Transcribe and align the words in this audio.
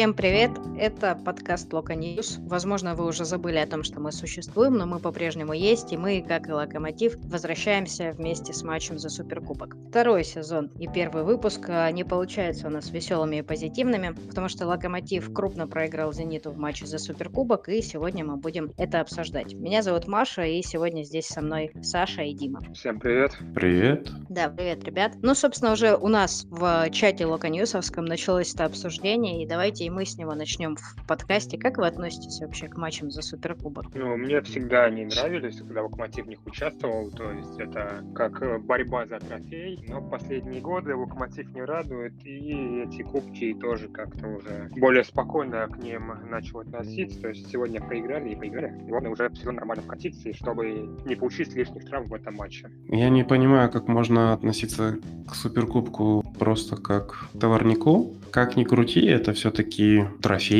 Всем 0.00 0.14
привет! 0.14 0.52
Это 0.80 1.14
подкаст 1.14 1.70
Локо 1.74 1.94
News. 1.94 2.38
Возможно, 2.38 2.94
вы 2.94 3.04
уже 3.04 3.26
забыли 3.26 3.58
о 3.58 3.66
том, 3.66 3.82
что 3.82 4.00
мы 4.00 4.12
существуем, 4.12 4.78
но 4.78 4.86
мы 4.86 4.98
по-прежнему 4.98 5.52
есть, 5.52 5.92
и 5.92 5.98
мы, 5.98 6.24
как 6.26 6.48
и 6.48 6.52
Локомотив, 6.52 7.18
возвращаемся 7.24 8.14
вместе 8.16 8.54
с 8.54 8.62
матчем 8.62 8.98
за 8.98 9.10
Суперкубок. 9.10 9.76
Второй 9.90 10.24
сезон 10.24 10.70
и 10.78 10.88
первый 10.88 11.22
выпуск 11.22 11.66
а, 11.68 11.90
не 11.90 12.02
получается 12.02 12.68
у 12.68 12.70
нас 12.70 12.88
веселыми 12.88 13.36
и 13.36 13.42
позитивными, 13.42 14.14
потому 14.26 14.48
что 14.48 14.66
Локомотив 14.66 15.30
крупно 15.34 15.66
проиграл 15.66 16.14
Зениту 16.14 16.50
в 16.50 16.56
матче 16.56 16.86
за 16.86 16.96
Суперкубок, 16.96 17.68
и 17.68 17.82
сегодня 17.82 18.24
мы 18.24 18.38
будем 18.38 18.72
это 18.78 19.02
обсуждать. 19.02 19.52
Меня 19.52 19.82
зовут 19.82 20.08
Маша, 20.08 20.44
и 20.44 20.62
сегодня 20.62 21.02
здесь 21.02 21.26
со 21.26 21.42
мной 21.42 21.72
Саша 21.82 22.22
и 22.22 22.32
Дима. 22.32 22.60
Всем 22.72 22.98
привет! 23.00 23.32
Привет! 23.54 24.08
Да, 24.30 24.48
привет, 24.48 24.82
ребят. 24.84 25.12
Ну, 25.20 25.34
собственно, 25.34 25.72
уже 25.72 25.94
у 25.94 26.08
нас 26.08 26.46
в 26.48 26.88
чате 26.88 27.26
Локоньюсовском 27.26 28.06
началось 28.06 28.54
это 28.54 28.64
обсуждение, 28.64 29.42
и 29.42 29.46
давайте 29.46 29.84
и 29.84 29.90
мы 29.90 30.06
с 30.06 30.16
него 30.16 30.34
начнем 30.34 30.69
в 30.76 31.06
подкасте. 31.06 31.58
Как 31.58 31.78
вы 31.78 31.86
относитесь 31.86 32.40
вообще 32.40 32.68
к 32.68 32.76
матчам 32.76 33.10
за 33.10 33.22
Суперкубок? 33.22 33.86
Ну, 33.94 34.16
мне 34.16 34.40
всегда 34.42 34.84
они 34.84 35.06
нравились, 35.06 35.58
когда 35.58 35.82
Локомотив 35.82 36.26
в 36.26 36.28
них 36.28 36.38
участвовал, 36.46 37.10
то 37.10 37.30
есть 37.32 37.58
это 37.58 38.04
как 38.14 38.42
э, 38.42 38.58
борьба 38.58 39.06
за 39.06 39.18
трофей, 39.18 39.84
но 39.88 40.00
последние 40.02 40.60
годы 40.60 40.94
Локомотив 40.94 41.52
не 41.54 41.62
радует, 41.62 42.14
и 42.24 42.84
эти 42.86 43.02
кубки 43.02 43.54
тоже 43.54 43.88
как-то 43.88 44.28
уже 44.28 44.70
более 44.76 45.04
спокойно 45.04 45.66
к 45.68 45.78
ним 45.78 46.12
начал 46.30 46.60
относиться, 46.60 47.20
то 47.20 47.28
есть 47.28 47.50
сегодня 47.50 47.80
проиграли 47.80 48.30
и 48.30 48.36
проиграли, 48.36 48.78
и 48.84 48.88
главное 48.88 49.10
уже 49.10 49.28
все 49.30 49.50
нормально 49.50 49.82
вкатиться, 49.82 50.32
чтобы 50.34 50.88
не 51.04 51.14
получить 51.14 51.54
лишних 51.54 51.84
травм 51.84 52.08
в 52.08 52.14
этом 52.14 52.36
матче. 52.36 52.70
Я 52.88 53.08
не 53.10 53.24
понимаю, 53.24 53.70
как 53.70 53.88
можно 53.88 54.32
относиться 54.32 54.98
к 55.28 55.34
Суперкубку 55.34 56.24
просто 56.38 56.76
как 56.76 57.10
к 57.10 57.38
товарнику. 57.38 58.14
Как 58.30 58.56
ни 58.56 58.64
крути, 58.64 59.04
это 59.06 59.32
все-таки 59.32 60.04
трофей. 60.22 60.59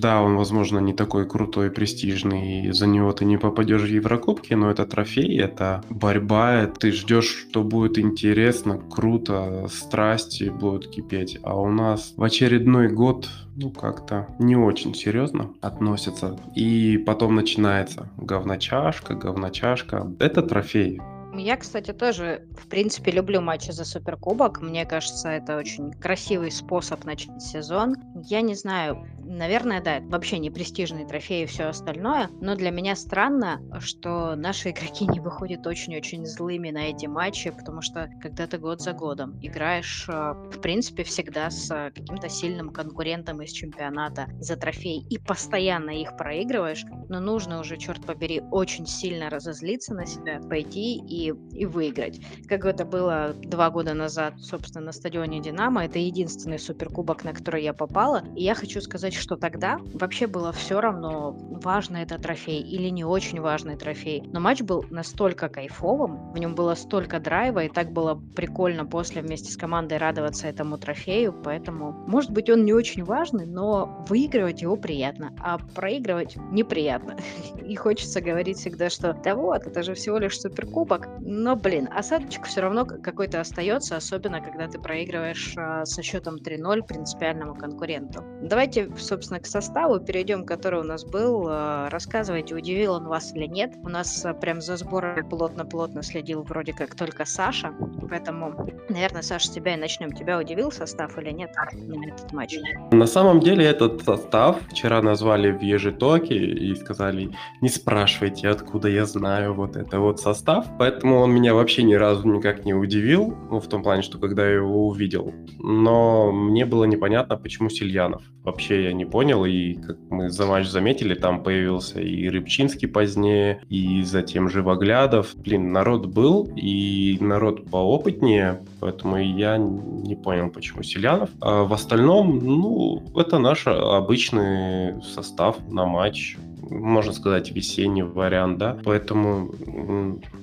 Да, 0.00 0.22
он, 0.22 0.36
возможно, 0.36 0.78
не 0.78 0.94
такой 0.94 1.28
крутой, 1.28 1.70
престижный, 1.70 2.64
и 2.64 2.72
за 2.72 2.86
него 2.86 3.12
ты 3.12 3.26
не 3.26 3.36
попадешь 3.36 3.82
в 3.82 3.86
Еврокубки, 3.86 4.54
но 4.54 4.70
это 4.70 4.86
трофей, 4.86 5.38
это 5.38 5.84
борьба, 5.90 6.66
ты 6.66 6.90
ждешь, 6.90 7.46
что 7.50 7.62
будет 7.62 7.98
интересно, 7.98 8.78
круто, 8.78 9.66
страсти 9.70 10.44
будут 10.44 10.88
кипеть. 10.88 11.38
А 11.42 11.60
у 11.60 11.70
нас 11.70 12.14
в 12.16 12.22
очередной 12.22 12.88
год 12.88 13.28
ну, 13.56 13.70
как-то 13.70 14.28
не 14.38 14.56
очень 14.56 14.94
серьезно 14.94 15.50
относятся. 15.60 16.38
И 16.56 16.96
потом 16.96 17.34
начинается 17.34 18.08
говночашка, 18.16 19.14
говночашка. 19.14 20.10
Это 20.18 20.40
трофей. 20.42 21.00
Я, 21.40 21.56
кстати, 21.56 21.92
тоже, 21.92 22.46
в 22.54 22.68
принципе, 22.68 23.10
люблю 23.10 23.40
матчи 23.40 23.70
за 23.70 23.84
Суперкубок. 23.84 24.60
Мне 24.60 24.84
кажется, 24.84 25.30
это 25.30 25.56
очень 25.56 25.90
красивый 25.92 26.50
способ 26.50 27.04
начать 27.04 27.40
сезон. 27.42 27.96
Я 28.28 28.42
не 28.42 28.54
знаю, 28.54 29.06
наверное, 29.24 29.80
да, 29.80 29.96
это 29.96 30.06
вообще 30.08 30.38
не 30.38 30.50
престижные 30.50 31.06
трофеи 31.06 31.44
и 31.44 31.46
все 31.46 31.64
остальное, 31.64 32.28
но 32.40 32.56
для 32.56 32.70
меня 32.70 32.94
странно, 32.94 33.60
что 33.80 34.34
наши 34.34 34.70
игроки 34.70 35.06
не 35.06 35.20
выходят 35.20 35.66
очень-очень 35.66 36.26
злыми 36.26 36.70
на 36.70 36.90
эти 36.90 37.06
матчи, 37.06 37.50
потому 37.50 37.80
что 37.80 38.10
когда 38.20 38.46
ты 38.46 38.58
год 38.58 38.82
за 38.82 38.92
годом 38.92 39.38
играешь, 39.40 40.06
э, 40.08 40.12
в 40.12 40.60
принципе, 40.60 41.04
всегда 41.04 41.50
с 41.50 41.68
каким-то 41.94 42.28
сильным 42.28 42.70
конкурентом 42.70 43.40
из 43.40 43.52
чемпионата 43.52 44.26
за 44.40 44.56
трофей 44.56 45.06
и 45.08 45.18
постоянно 45.18 45.90
их 45.90 46.16
проигрываешь, 46.16 46.84
но 47.08 47.20
нужно 47.20 47.60
уже, 47.60 47.76
черт 47.76 48.04
побери, 48.04 48.42
очень 48.50 48.86
сильно 48.86 49.30
разозлиться 49.30 49.94
на 49.94 50.06
себя, 50.06 50.40
пойти 50.40 50.98
и, 50.98 51.29
и 51.52 51.66
выиграть. 51.66 52.20
Как 52.48 52.64
это 52.64 52.84
было 52.84 53.34
два 53.42 53.70
года 53.70 53.94
назад, 53.94 54.40
собственно, 54.40 54.86
на 54.86 54.92
стадионе 54.92 55.40
«Динамо», 55.40 55.84
это 55.84 55.98
единственный 55.98 56.58
суперкубок, 56.58 57.24
на 57.24 57.32
который 57.32 57.62
я 57.62 57.72
попала, 57.72 58.22
и 58.36 58.44
я 58.44 58.54
хочу 58.54 58.80
сказать, 58.80 59.14
что 59.14 59.36
тогда 59.36 59.78
вообще 59.94 60.26
было 60.26 60.52
все 60.52 60.80
равно, 60.80 61.36
важный 61.62 62.02
это 62.02 62.18
трофей 62.18 62.60
или 62.60 62.88
не 62.88 63.04
очень 63.04 63.40
важный 63.40 63.76
трофей. 63.76 64.22
Но 64.32 64.40
матч 64.40 64.62
был 64.62 64.84
настолько 64.90 65.48
кайфовым, 65.48 66.32
в 66.32 66.38
нем 66.38 66.54
было 66.54 66.74
столько 66.74 67.20
драйва, 67.20 67.64
и 67.64 67.68
так 67.68 67.92
было 67.92 68.20
прикольно 68.34 68.84
после 68.84 69.22
вместе 69.22 69.52
с 69.52 69.56
командой 69.56 69.98
радоваться 69.98 70.48
этому 70.48 70.78
трофею, 70.78 71.32
поэтому, 71.32 71.92
может 72.06 72.30
быть, 72.30 72.50
он 72.50 72.64
не 72.64 72.72
очень 72.72 73.04
важный, 73.04 73.46
но 73.46 74.04
выигрывать 74.08 74.62
его 74.62 74.76
приятно, 74.76 75.34
а 75.38 75.58
проигрывать 75.58 76.36
неприятно. 76.50 77.16
И 77.66 77.76
хочется 77.76 78.20
говорить 78.20 78.58
всегда, 78.58 78.90
что 78.90 79.12
да 79.12 79.34
вот, 79.34 79.66
это 79.66 79.82
же 79.82 79.94
всего 79.94 80.18
лишь 80.18 80.40
суперкубок, 80.40 81.08
но, 81.20 81.56
блин, 81.56 81.88
осадочек 81.94 82.46
все 82.46 82.60
равно 82.60 82.84
какой-то 82.84 83.40
остается, 83.40 83.96
особенно 83.96 84.40
когда 84.40 84.68
ты 84.68 84.78
проигрываешь 84.78 85.54
а, 85.56 85.84
со 85.84 86.02
счетом 86.02 86.36
3-0 86.36 86.86
принципиальному 86.86 87.54
конкуренту. 87.54 88.24
Давайте 88.42 88.90
собственно, 88.96 89.40
к 89.40 89.46
составу 89.46 90.00
перейдем, 90.00 90.44
который 90.44 90.80
у 90.80 90.84
нас 90.84 91.04
был. 91.04 91.48
Э, 91.48 91.88
рассказывайте, 91.88 92.54
удивил 92.54 92.92
он 92.94 93.08
вас 93.08 93.34
или 93.34 93.46
нет. 93.46 93.72
У 93.82 93.88
нас 93.88 94.24
э, 94.24 94.34
прям 94.34 94.60
за 94.60 94.76
сбором 94.76 95.28
плотно-плотно 95.28 96.02
следил 96.02 96.42
вроде 96.42 96.72
как 96.72 96.94
только 96.94 97.24
Саша, 97.24 97.72
поэтому, 98.08 98.66
наверное, 98.88 99.22
Саша, 99.22 99.46
с 99.46 99.50
тебя 99.50 99.74
и 99.74 99.76
начнем. 99.76 100.12
Тебя 100.12 100.38
удивил 100.38 100.70
состав 100.70 101.18
или 101.18 101.30
нет 101.30 101.54
на 101.54 102.08
этот 102.08 102.32
матч? 102.32 102.56
На 102.92 103.06
самом 103.06 103.40
деле 103.40 103.64
этот 103.64 104.02
состав 104.02 104.60
вчера 104.70 105.02
назвали 105.02 105.50
в 105.50 105.60
Ежитоке 105.60 106.34
и 106.34 106.74
сказали, 106.74 107.30
не 107.60 107.68
спрашивайте, 107.68 108.48
откуда 108.48 108.88
я 108.88 109.04
знаю 109.04 109.54
вот 109.54 109.76
это 109.76 110.00
вот 110.00 110.20
состав, 110.20 110.66
поэтому 110.78 110.99
он 111.04 111.32
меня 111.32 111.54
вообще 111.54 111.82
ни 111.82 111.94
разу 111.94 112.28
никак 112.28 112.64
не 112.64 112.74
удивил, 112.74 113.34
ну, 113.50 113.60
в 113.60 113.68
том 113.68 113.82
плане, 113.82 114.02
что 114.02 114.18
когда 114.18 114.46
я 114.46 114.56
его 114.56 114.88
увидел. 114.88 115.32
Но 115.58 116.32
мне 116.32 116.64
было 116.64 116.84
непонятно, 116.84 117.36
почему 117.36 117.68
Сильянов. 117.68 118.22
Вообще 118.42 118.84
я 118.84 118.92
не 118.92 119.04
понял, 119.04 119.44
и 119.44 119.74
как 119.74 119.98
мы 120.10 120.30
за 120.30 120.46
матч 120.46 120.66
заметили, 120.66 121.14
там 121.14 121.42
появился 121.42 122.00
и 122.00 122.28
Рыбчинский 122.28 122.88
позднее, 122.88 123.62
и 123.68 124.02
затем 124.02 124.48
Живоглядов. 124.48 125.34
Блин, 125.36 125.72
народ 125.72 126.06
был, 126.06 126.50
и 126.56 127.18
народ 127.20 127.70
поопытнее, 127.70 128.60
поэтому 128.80 129.16
я 129.16 129.56
не 129.58 130.16
понял, 130.16 130.50
почему 130.50 130.82
Селянов. 130.82 131.30
А 131.40 131.64
в 131.64 131.72
остальном, 131.72 132.38
ну, 132.38 133.02
это 133.16 133.38
наш 133.38 133.66
обычный 133.66 135.02
состав 135.02 135.56
на 135.68 135.86
матч 135.86 136.36
можно 136.70 137.12
сказать, 137.12 137.50
весенний 137.50 138.02
вариант, 138.02 138.58
да. 138.58 138.78
Поэтому, 138.84 139.50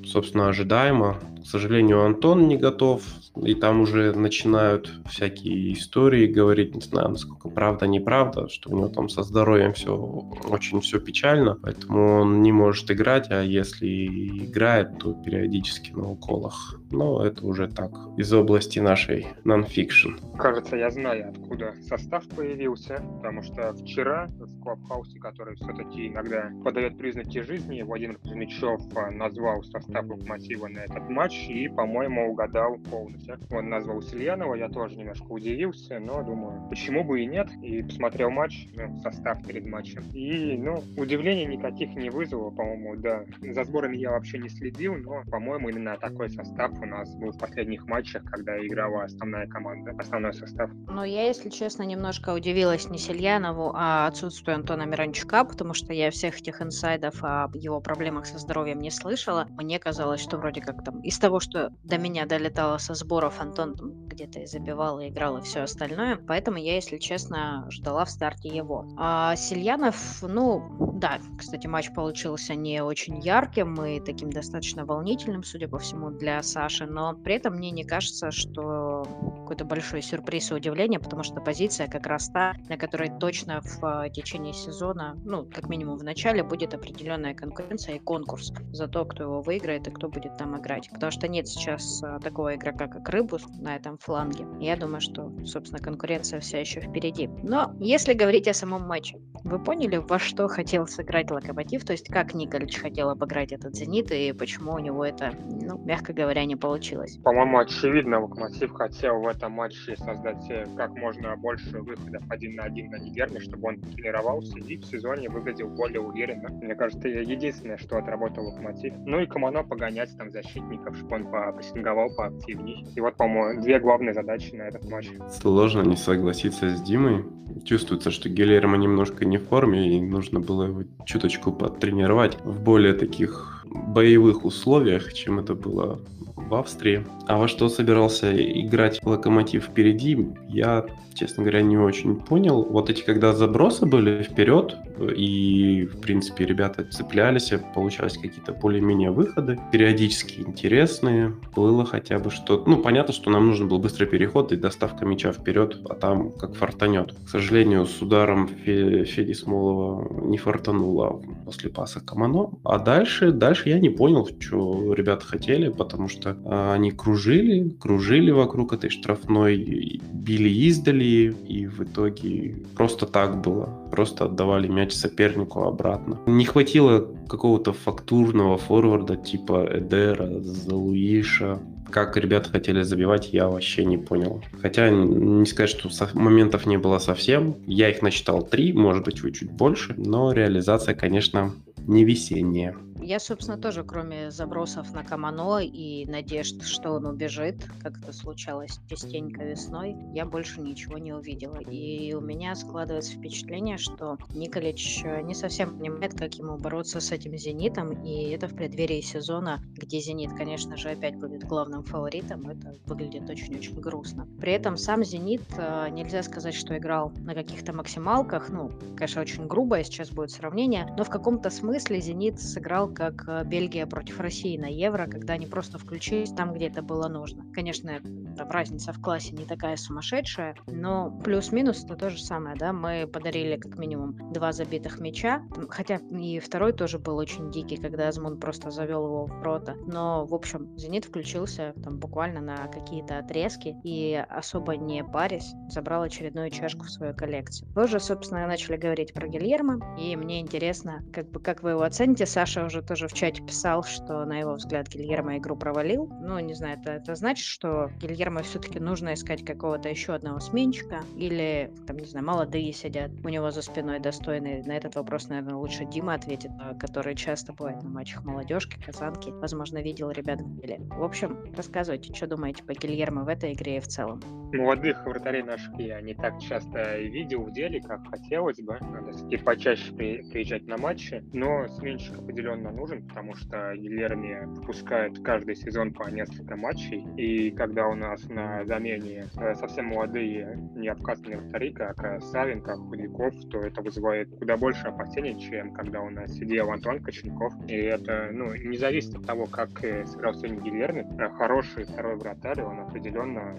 собственно, 0.06 0.50
ожидаемо. 0.50 1.18
К 1.47 1.50
сожалению, 1.50 2.03
Антон 2.03 2.50
не 2.50 2.58
готов, 2.58 3.03
и 3.41 3.56
там 3.56 3.80
уже 3.80 4.12
начинают 4.12 4.91
всякие 5.09 5.72
истории 5.72 6.28
говорить, 6.28 6.75
не 6.75 6.81
знаю, 6.81 7.08
насколько 7.08 7.47
правда, 7.47 7.88
неправда, 7.88 8.50
что 8.50 8.69
у 8.69 8.75
него 8.75 8.90
там 8.90 9.08
со 9.08 9.24
здоровьем 9.24 9.72
все 9.72 9.96
очень 9.96 10.81
все 10.81 11.00
печально, 11.00 11.56
поэтому 11.56 12.19
он 12.19 12.41
не 12.44 12.52
может 12.52 12.91
играть, 12.91 13.31
а 13.31 13.41
если 13.41 14.46
играет, 14.46 15.00
то 15.00 15.13
периодически 15.13 15.91
на 15.91 16.12
уколах. 16.12 16.81
Но 16.91 17.25
это 17.25 17.46
уже 17.46 17.69
так, 17.69 17.91
из 18.18 18.34
области 18.34 18.79
нашей 18.79 19.28
нонфикшн. 19.46 20.16
Кажется, 20.38 20.75
я 20.75 20.91
знаю, 20.91 21.29
откуда 21.29 21.75
состав 21.88 22.28
появился, 22.28 23.02
потому 23.18 23.41
что 23.41 23.74
вчера 23.74 24.28
в 24.38 24.62
Клабхаусе, 24.62 25.18
который 25.19 25.56
все-таки 25.56 26.08
иногда 26.08 26.52
подает 26.66 26.97
признаки 26.97 27.41
жизни, 27.41 27.84
Владимир 27.84 28.18
Кузьмичев 28.18 28.81
а, 28.97 29.12
назвал 29.12 29.64
состав 29.64 30.09
локомотива 30.09 30.68
на 30.68 30.79
этот 30.79 31.09
матч 31.09 31.37
и, 31.48 31.68
по-моему, 31.68 32.31
угадал 32.31 32.78
полностью. 32.90 33.40
Он 33.52 33.70
назвал 33.70 34.02
Сильянова, 34.02 34.56
я 34.56 34.70
тоже 34.70 34.96
немножко 34.96 35.25
удивился, 35.28 36.00
но 36.00 36.24
думаю, 36.24 36.68
почему 36.70 37.03
бы 37.03 37.22
и 37.22 37.25
нет. 37.25 37.50
И 37.62 37.84
посмотрел 37.84 38.30
матч, 38.30 38.68
ну, 38.75 39.00
состав 39.00 39.46
перед 39.46 39.66
матчем. 39.66 40.03
И, 40.14 40.58
ну, 40.58 40.84
удивления 40.97 41.46
никаких 41.46 41.94
не 41.96 42.09
вызвало, 42.09 42.50
по-моему, 42.52 42.96
да. 42.97 43.24
За 43.42 43.64
сборами 43.64 43.97
я 43.97 44.12
вообще 44.12 44.40
не 44.40 44.50
следил, 44.50 44.96
но, 44.96 45.24
по-моему, 45.30 45.70
именно 45.70 45.97
такой 45.97 46.30
состав 46.30 46.72
у 46.81 46.86
нас 46.86 47.14
был 47.16 47.31
в 47.31 47.38
последних 47.38 47.86
матчах, 47.86 48.24
когда 48.24 48.58
играла 48.66 49.03
основная 49.03 49.47
команда, 49.47 49.94
основной 49.97 50.34
состав. 50.34 50.70
Ну, 50.88 51.03
я, 51.03 51.28
если 51.28 51.50
честно, 51.50 51.84
немножко 51.84 52.34
удивилась 52.34 52.90
не 52.90 52.97
Сильянову, 52.97 53.72
а 53.76 54.08
отсутствию 54.08 54.56
Антона 54.56 54.84
Миранчука, 54.84 55.44
потому 55.44 55.73
что 55.73 55.94
я 55.94 56.11
всех 56.11 56.40
этих 56.40 56.61
инсайдов 56.61 57.23
о 57.23 57.50
его 57.53 57.79
проблемах 57.79 58.26
со 58.26 58.38
здоровьем 58.38 58.79
не 58.79 58.91
слышала. 58.91 59.47
Мне 59.58 59.79
казалось, 59.79 60.22
что 60.22 60.38
вроде 60.38 60.61
как 60.61 60.84
там 60.84 61.02
из 61.02 61.17
того, 61.28 61.41
что 61.41 61.74
до 61.84 61.97
меня 61.97 62.26
долетало 62.26 62.78
со 62.78 62.94
сборов 62.94 63.41
Антон 63.41 63.76
где-то 64.08 64.40
и 64.40 64.46
забивал, 64.46 65.02
и 65.02 65.09
играл, 65.09 65.38
и 65.38 65.41
все 65.41 65.59
остальное. 65.59 66.16
Поэтому 66.16 66.58
я, 66.58 66.76
если 66.76 66.97
честно, 67.00 67.68
ждала 67.70 68.06
в 68.06 68.09
старте 68.09 68.47
его. 68.47 68.88
А 68.97 69.35
Сильянов, 69.35 70.22
ну, 70.22 70.86
да, 70.97 71.20
кстати, 71.38 71.67
матч 71.67 71.94
получился 71.94 72.55
не 72.55 72.84
очень 72.84 73.20
ярким 73.20 73.76
и 73.84 73.99
таким 73.99 74.32
достаточно 74.32 74.85
волнительным, 74.85 75.44
судя 75.44 75.67
по 75.67 75.78
всему, 75.78 76.09
для 76.09 76.41
Саши, 76.41 76.85
но 76.85 77.14
при 77.14 77.35
этом 77.35 77.55
мне 77.55 77.72
не 77.72 77.84
кажется, 77.84 78.32
что 78.32 79.05
какой-то 79.41 79.66
большой 79.66 80.02
сюрприз 80.02 80.52
и 80.52 80.55
удивление, 80.55 80.99
потому 80.99 81.23
что 81.23 81.40
позиция 81.40 81.88
как 81.88 82.08
раз 82.08 82.29
та, 82.29 82.55
на 82.67 82.78
которой 82.78 83.09
точно 83.20 83.61
в 83.61 83.84
а, 83.84 84.09
течение 84.09 84.53
сезона, 84.53 85.17
ну, 85.23 85.47
как 85.53 85.70
минимум 85.70 85.97
в 85.97 86.03
начале, 86.03 86.44
будет 86.44 86.73
определенная 86.73 87.34
конкуренция 87.34 87.96
и 87.96 87.99
конкурс 87.99 88.52
за 88.72 88.88
то, 88.88 89.05
кто 89.05 89.23
его 89.23 89.41
выиграет 89.41 89.88
и 89.88 89.91
кто 89.91 90.09
будет 90.09 90.38
там 90.38 90.59
играть. 90.59 90.90
Потому 90.91 91.11
что 91.11 91.28
нет 91.28 91.47
сейчас 91.47 92.02
а, 92.03 92.20
такого 92.20 92.55
игрока, 92.55 92.88
как 92.88 93.08
Рыбус 93.09 93.46
на 93.59 93.76
этом 93.76 93.97
фланге. 93.97 94.47
Я 94.59 94.76
думаю, 94.76 95.02
что, 95.02 95.32
собственно, 95.46 95.82
конкуренция 95.82 96.40
вся 96.40 96.59
еще 96.59 96.82
впереди. 96.82 97.28
Но 97.44 97.73
если 97.79 98.14
говорить 98.14 98.47
о 98.47 98.53
самом 98.53 98.88
матче, 98.88 99.20
вы 99.44 99.64
поняли, 99.64 99.97
во 99.97 100.20
что 100.20 100.47
хотел 100.47 100.86
сыграть 100.89 101.31
Локомотив? 101.31 101.85
То 101.85 101.93
есть 101.93 102.07
как 102.07 102.34
Николич 102.34 102.78
хотел 102.78 103.09
обыграть 103.09 103.51
этот 103.51 103.75
Зенит 103.75 104.11
и 104.11 104.34
почему 104.34 104.73
у 104.73 104.79
него 104.79 105.05
это, 105.05 105.31
ну, 105.45 105.78
мягко 105.84 106.13
говоря, 106.13 106.45
не 106.45 106.55
получилось? 106.55 107.17
По-моему, 107.23 107.59
очевидно, 107.59 108.22
Локомотив 108.22 108.72
хотел 108.72 109.22
в 109.22 109.28
этом 109.28 109.53
матче 109.53 109.95
создать 109.97 110.49
э, 110.49 110.66
как 110.75 110.91
можно 110.95 111.35
больше 111.37 111.79
выходов 111.79 112.23
один 112.29 112.55
на 112.55 112.63
один 112.63 112.89
на 112.89 112.99
Гигерме, 112.99 113.39
чтобы 113.39 113.69
он 113.69 113.81
тренировался 113.81 114.57
и 114.59 114.78
в 114.78 114.85
сезоне 114.85 115.29
выглядел 115.29 115.69
более 115.69 116.01
уверенно. 116.01 116.49
Мне 116.49 116.75
кажется, 116.75 117.07
это 117.07 117.19
единственное, 117.19 117.78
что 117.78 117.97
отработал 117.97 118.45
Локомотив. 118.45 118.93
Ну 119.05 119.19
и 119.19 119.25
Камано 119.25 119.63
погонять 119.63 120.16
там 120.17 120.31
защитников, 120.31 120.97
чтобы 120.97 121.16
он 121.16 121.31
попрессинговал 121.31 122.09
поактивнее. 122.16 122.85
И 122.95 123.01
вот, 123.01 123.16
по-моему, 123.16 123.61
две 123.61 123.79
главные 123.79 124.13
задачи 124.13 124.53
на 124.55 124.63
этот 124.63 124.89
матч. 124.89 125.09
Сложно 125.29 125.81
не 125.81 125.95
согласиться 125.95 126.75
с 126.75 126.81
Димой. 126.81 127.25
Чувствуется, 127.63 128.11
что 128.11 128.29
Гильермо 128.29 128.78
немножко 128.78 129.25
не 129.25 129.37
в 129.37 129.47
форме, 129.47 129.97
и 129.97 130.01
нужно 130.01 130.39
было 130.39 130.67
его 130.79 131.06
чуточку 131.06 131.52
потренировать 131.52 132.38
в 132.44 132.62
более 132.62 132.94
таких 132.94 133.66
боевых 133.66 134.46
условиях, 134.46 135.14
чем 135.14 135.40
это 135.40 135.56
было 135.56 136.00
в 136.35 136.56
Австрии. 136.56 137.06
А 137.28 137.38
во 137.38 137.47
что 137.47 137.70
собирался 137.70 138.32
играть 138.35 139.00
Локомотив 139.03 139.66
впереди, 139.66 140.28
я, 140.47 140.85
честно 141.14 141.44
говоря, 141.44 141.62
не 141.62 141.78
очень 141.78 142.16
понял. 142.16 142.64
Вот 142.64 142.90
эти, 142.90 143.02
когда 143.03 143.34
забросы 143.34 143.85
были 143.85 144.24
вперед, 144.24 144.78
и, 144.99 145.85
в 145.85 146.02
принципе, 146.02 146.46
ребята 146.46 146.84
цеплялись, 146.84 147.52
получались 147.73 148.17
какие-то 148.17 148.53
более-менее 148.53 149.11
выходы, 149.11 149.59
периодически 149.72 150.41
интересные, 150.41 151.34
было 151.55 151.85
хотя 151.85 152.20
бы 152.20 152.32
что-то... 152.32 152.70
Ну, 152.70 152.78
понятно, 152.78 153.14
что 153.14 153.29
нам 153.29 153.47
нужен 153.47 153.67
был 153.67 153.79
быстрый 153.79 154.05
переход 154.05 154.52
и 154.52 154.55
доставка 154.55 155.05
мяча 155.05 155.32
вперед, 155.32 155.79
а 155.90 155.96
там 155.96 156.32
как 156.32 156.55
фартанет. 156.55 157.14
К 157.26 157.29
сожалению, 157.29 157.85
с 157.85 158.02
ударом 158.02 158.47
Фе... 158.47 159.05
Феди 159.05 159.34
Смолова 159.34 160.08
не 160.26 160.38
фартануло 160.38 161.22
после 161.46 161.70
паса 161.70 161.99
Камано. 161.99 162.52
А 162.64 162.79
дальше, 162.79 163.32
дальше 163.32 163.70
я 163.70 163.79
не 163.79 163.90
понял, 163.90 164.28
что 164.40 164.94
ребята 164.94 165.26
хотели, 165.26 165.70
потому 165.70 166.08
что 166.08 166.32
э, 166.32 166.73
они 166.73 166.91
кружили, 166.91 167.70
кружили 167.70 168.32
вокруг 168.32 168.73
этой 168.73 168.90
штрафной, 168.90 170.02
били 170.11 170.49
издали, 170.49 171.35
и 171.47 171.67
в 171.67 171.84
итоге 171.84 172.58
просто 172.76 173.05
так 173.05 173.41
было. 173.41 173.67
Просто 173.91 174.26
отдавали 174.26 174.67
мяч 174.67 174.86
сопернику 174.93 175.63
обратно. 175.63 176.19
Не 176.25 176.45
хватило 176.45 177.07
какого-то 177.28 177.73
фактурного 177.73 178.57
форварда 178.57 179.16
типа 179.16 179.67
Эдера, 179.72 180.39
Залуиша, 180.41 181.59
как 181.89 182.17
ребята 182.17 182.49
хотели 182.49 182.81
забивать, 182.81 183.34
я 183.34 183.47
вообще 183.47 183.85
не 183.85 183.97
понял. 183.97 184.43
Хотя 184.61 184.89
не 184.89 185.45
сказать, 185.45 185.69
что 185.69 185.89
моментов 186.13 186.66
не 186.66 186.78
было 186.78 186.99
совсем. 186.99 187.55
Я 187.66 187.89
их 187.89 188.01
насчитал 188.01 188.43
три, 188.43 188.73
может 188.73 189.05
быть, 189.05 189.22
вы 189.22 189.31
чуть 189.31 189.51
больше. 189.51 189.93
Но 189.97 190.31
реализация, 190.31 190.95
конечно, 190.95 191.53
не 191.87 192.03
весенняя. 192.03 192.75
Я, 193.08 193.22
собственно, 193.22 193.58
тоже, 193.58 193.86
кроме 193.86 194.32
забросов 194.32 194.94
на 194.94 195.02
Камано 195.02 195.59
и 195.59 196.06
надежд, 196.08 196.64
что 196.64 196.92
он 196.92 197.06
убежит, 197.06 197.64
как 197.82 198.00
это 198.00 198.12
случалось 198.12 198.82
частенько 198.90 199.46
весной, 199.46 199.96
я 200.14 200.26
больше 200.26 200.59
ничего 200.59 200.98
не 200.98 201.14
увидела. 201.14 201.56
И 201.56 202.14
у 202.14 202.20
меня 202.20 202.54
складывается 202.54 203.14
впечатление, 203.14 203.78
что 203.78 204.18
Николич 204.36 205.04
э, 205.06 205.22
не 205.22 205.36
совсем 205.36 205.78
понимает, 205.78 206.20
как 206.20 206.34
ему 206.34 206.58
бороться 206.58 207.00
с 207.00 207.14
этим 207.14 207.38
«Зенитом», 207.38 208.04
и 208.04 208.32
это 208.32 208.50
в 208.50 208.56
преддверии 208.56 209.00
сезона, 209.00 209.62
где 209.78 210.02
«Зенит», 210.02 210.34
конечно 210.34 210.76
же, 210.76 210.90
опять 210.90 211.16
будет 211.16 211.46
главным 211.46 211.84
фаворитом, 211.84 212.50
это 212.50 212.76
выглядит 212.88 213.30
очень-очень 213.30 213.80
грустно. 213.80 214.28
При 214.42 214.52
этом 214.52 214.76
сам 214.76 215.06
«Зенит» 215.06 215.44
э, 215.58 215.88
нельзя 215.92 216.24
сказать, 216.24 216.56
что 216.56 216.78
играл 216.78 217.14
на 217.20 217.34
каких-то 217.34 217.72
максималках, 217.72 218.50
ну, 218.50 218.70
конечно, 218.98 219.22
очень 219.22 219.48
грубое 219.48 219.86
сейчас 219.86 220.12
будет 220.12 220.32
сравнение, 220.32 220.94
но 220.98 221.06
в 221.06 221.09
каком-то 221.09 221.50
смысле 221.50 222.02
«Зенит» 222.02 222.42
сыграл 222.42 222.97
как 222.97 223.26
э, 223.28 223.44
Бельгия 223.46 223.85
против 223.85 224.20
России 224.20 224.58
на 224.58 224.66
Евро, 224.66 225.05
когда 225.05 225.34
они 225.34 225.46
просто 225.46 225.78
включились 225.78 226.32
там, 226.32 226.52
где 226.52 226.67
это 226.67 226.82
было 226.82 227.08
нужно. 227.08 227.46
Конечно, 227.53 227.91
там 228.35 228.49
разница 228.49 228.91
в 228.91 228.99
классе 228.99 229.35
не 229.35 229.46
такая 229.46 229.78
сумасшедшая, 229.78 230.55
но 230.66 231.11
плюс-минус 231.23 231.84
это 231.84 231.96
то 231.96 232.09
же 232.09 232.20
самое, 232.20 232.55
да, 232.55 232.73
мы 232.73 233.08
подарили 233.08 233.58
как 233.58 233.78
минимум 233.78 234.34
два 234.34 234.52
забитых 234.52 234.99
мяча, 234.99 235.44
хотя 235.70 235.99
и 236.09 236.40
второй 236.40 236.73
тоже 236.73 236.97
был 236.97 237.17
очень 237.17 237.52
дикий, 237.52 237.78
когда 237.78 238.08
Азмун 238.08 238.40
просто 238.40 238.72
завел 238.72 239.05
его 239.05 239.26
в 239.26 239.44
рота, 239.44 239.76
но, 239.85 240.26
в 240.26 240.34
общем, 240.34 240.76
Зенит 240.76 241.05
включился 241.05 241.73
там 241.84 241.99
буквально 241.99 242.41
на 242.41 242.67
какие-то 242.67 243.20
отрезки 243.20 243.76
и 243.84 244.16
особо 244.29 244.76
не 244.76 245.03
парясь, 245.03 245.53
забрал 245.70 246.02
очередную 246.02 246.49
чашку 246.49 246.85
в 246.85 246.90
свою 246.90 247.16
коллекцию. 247.16 247.70
Вы 247.76 247.84
уже, 247.84 247.99
собственно, 247.99 248.47
начали 248.47 248.78
говорить 248.78 249.14
про 249.14 249.28
Гильермо, 249.28 249.97
и 249.99 250.16
мне 250.16 250.40
интересно, 250.40 251.03
как 251.14 251.29
бы, 251.29 251.40
как 251.40 251.61
вы 251.61 251.72
его 251.72 251.84
оцените, 251.84 252.26
Саша 252.26 252.66
уже 252.66 252.86
тоже 252.87 253.07
в 253.07 253.13
чате 253.13 253.43
писал, 253.43 253.84
что, 253.84 254.25
на 254.25 254.39
его 254.39 254.53
взгляд, 254.53 254.87
Гильермо 254.87 255.37
игру 255.37 255.55
провалил. 255.55 256.10
Ну, 256.22 256.39
не 256.39 256.53
знаю, 256.53 256.79
это, 256.79 256.93
это 256.93 257.15
значит, 257.15 257.45
что 257.45 257.91
Гильермо 258.00 258.41
все-таки 258.41 258.79
нужно 258.79 259.13
искать 259.13 259.45
какого-то 259.45 259.89
еще 259.89 260.13
одного 260.13 260.39
сменщика, 260.39 261.01
или, 261.15 261.72
там, 261.86 261.98
не 261.98 262.05
знаю, 262.05 262.25
молодые 262.25 262.72
сидят 262.74 263.12
у 263.24 263.29
него 263.29 263.51
за 263.51 263.62
спиной 263.62 264.00
достойные. 264.00 264.63
На 264.63 264.77
этот 264.77 264.95
вопрос, 264.95 265.27
наверное, 265.27 265.55
лучше 265.55 265.86
Дима 265.86 266.13
ответит, 266.13 266.51
а, 266.60 266.74
который 266.75 267.15
часто 267.15 267.53
бывает 267.53 267.84
на 267.84 267.89
матчах 267.89 268.24
молодежки, 268.24 268.81
казанки. 268.84 269.29
Возможно, 269.31 269.81
видел 269.81 270.10
ребят 270.12 270.41
в 270.41 270.60
деле. 270.60 270.79
В 270.89 271.03
общем, 271.03 271.38
рассказывайте, 271.55 272.13
что 272.13 272.27
думаете 272.27 272.63
по 272.63 272.74
Гильермо 272.74 273.24
в 273.24 273.27
этой 273.27 273.53
игре 273.53 273.77
и 273.77 273.79
в 273.79 273.88
целом. 273.88 274.22
Молодых 274.53 275.05
вратарей 275.05 275.43
наших 275.43 275.77
я 275.77 276.00
не 276.01 276.13
так 276.13 276.39
часто 276.39 276.98
видел 277.00 277.43
в 277.43 277.51
деле, 277.51 277.81
как 277.81 278.07
хотелось 278.07 278.62
бы. 278.62 278.77
Надо 278.79 279.12
все-таки 279.12 279.38
почаще 279.38 279.91
приезжать 279.91 280.65
на 280.67 280.77
матчи, 280.77 281.24
но 281.34 281.67
сменщик 281.67 282.17
определенно 282.17 282.72
нужен, 282.77 283.08
потому 283.08 283.36
что 283.36 283.75
Гильерми 283.75 284.46
выпускает 284.46 285.20
каждый 285.24 285.56
сезон 285.56 285.91
по 285.91 286.10
несколько 286.10 286.56
матчей, 286.56 287.06
и 287.18 287.51
когда 287.51 287.88
у 287.88 287.96
нас 287.96 288.24
на 288.29 288.63
замене 288.65 289.27
э, 289.38 289.56
совсем 289.56 289.88
молодые 289.88 290.58
необкатанные 290.75 291.39
вратари, 291.39 291.74
как 291.74 292.03
э, 292.03 292.20
Савенко, 292.22 292.77
Худяков, 292.77 293.34
то 293.50 293.60
это 293.60 293.82
вызывает 293.82 294.29
куда 294.38 294.58
больше 294.58 294.88
опасений, 294.88 295.39
чем 295.39 295.74
когда 295.74 296.01
у 296.01 296.10
нас 296.10 296.32
сидел 296.34 296.72
Антон 296.72 297.01
Коченков. 297.01 297.53
И 297.68 297.75
это 297.75 298.29
ну, 298.32 298.53
не 298.53 298.77
зависит 298.77 299.15
от 299.15 299.25
того, 299.25 299.46
как 299.46 299.84
э, 299.84 300.06
сыграл 300.06 300.36
сегодня 300.36 300.62
Гильерми. 300.62 301.06
Хороший 301.38 301.86
второй 301.86 302.15
вратарь, 302.15 302.62
он 302.62 302.80
определенно 302.80 303.56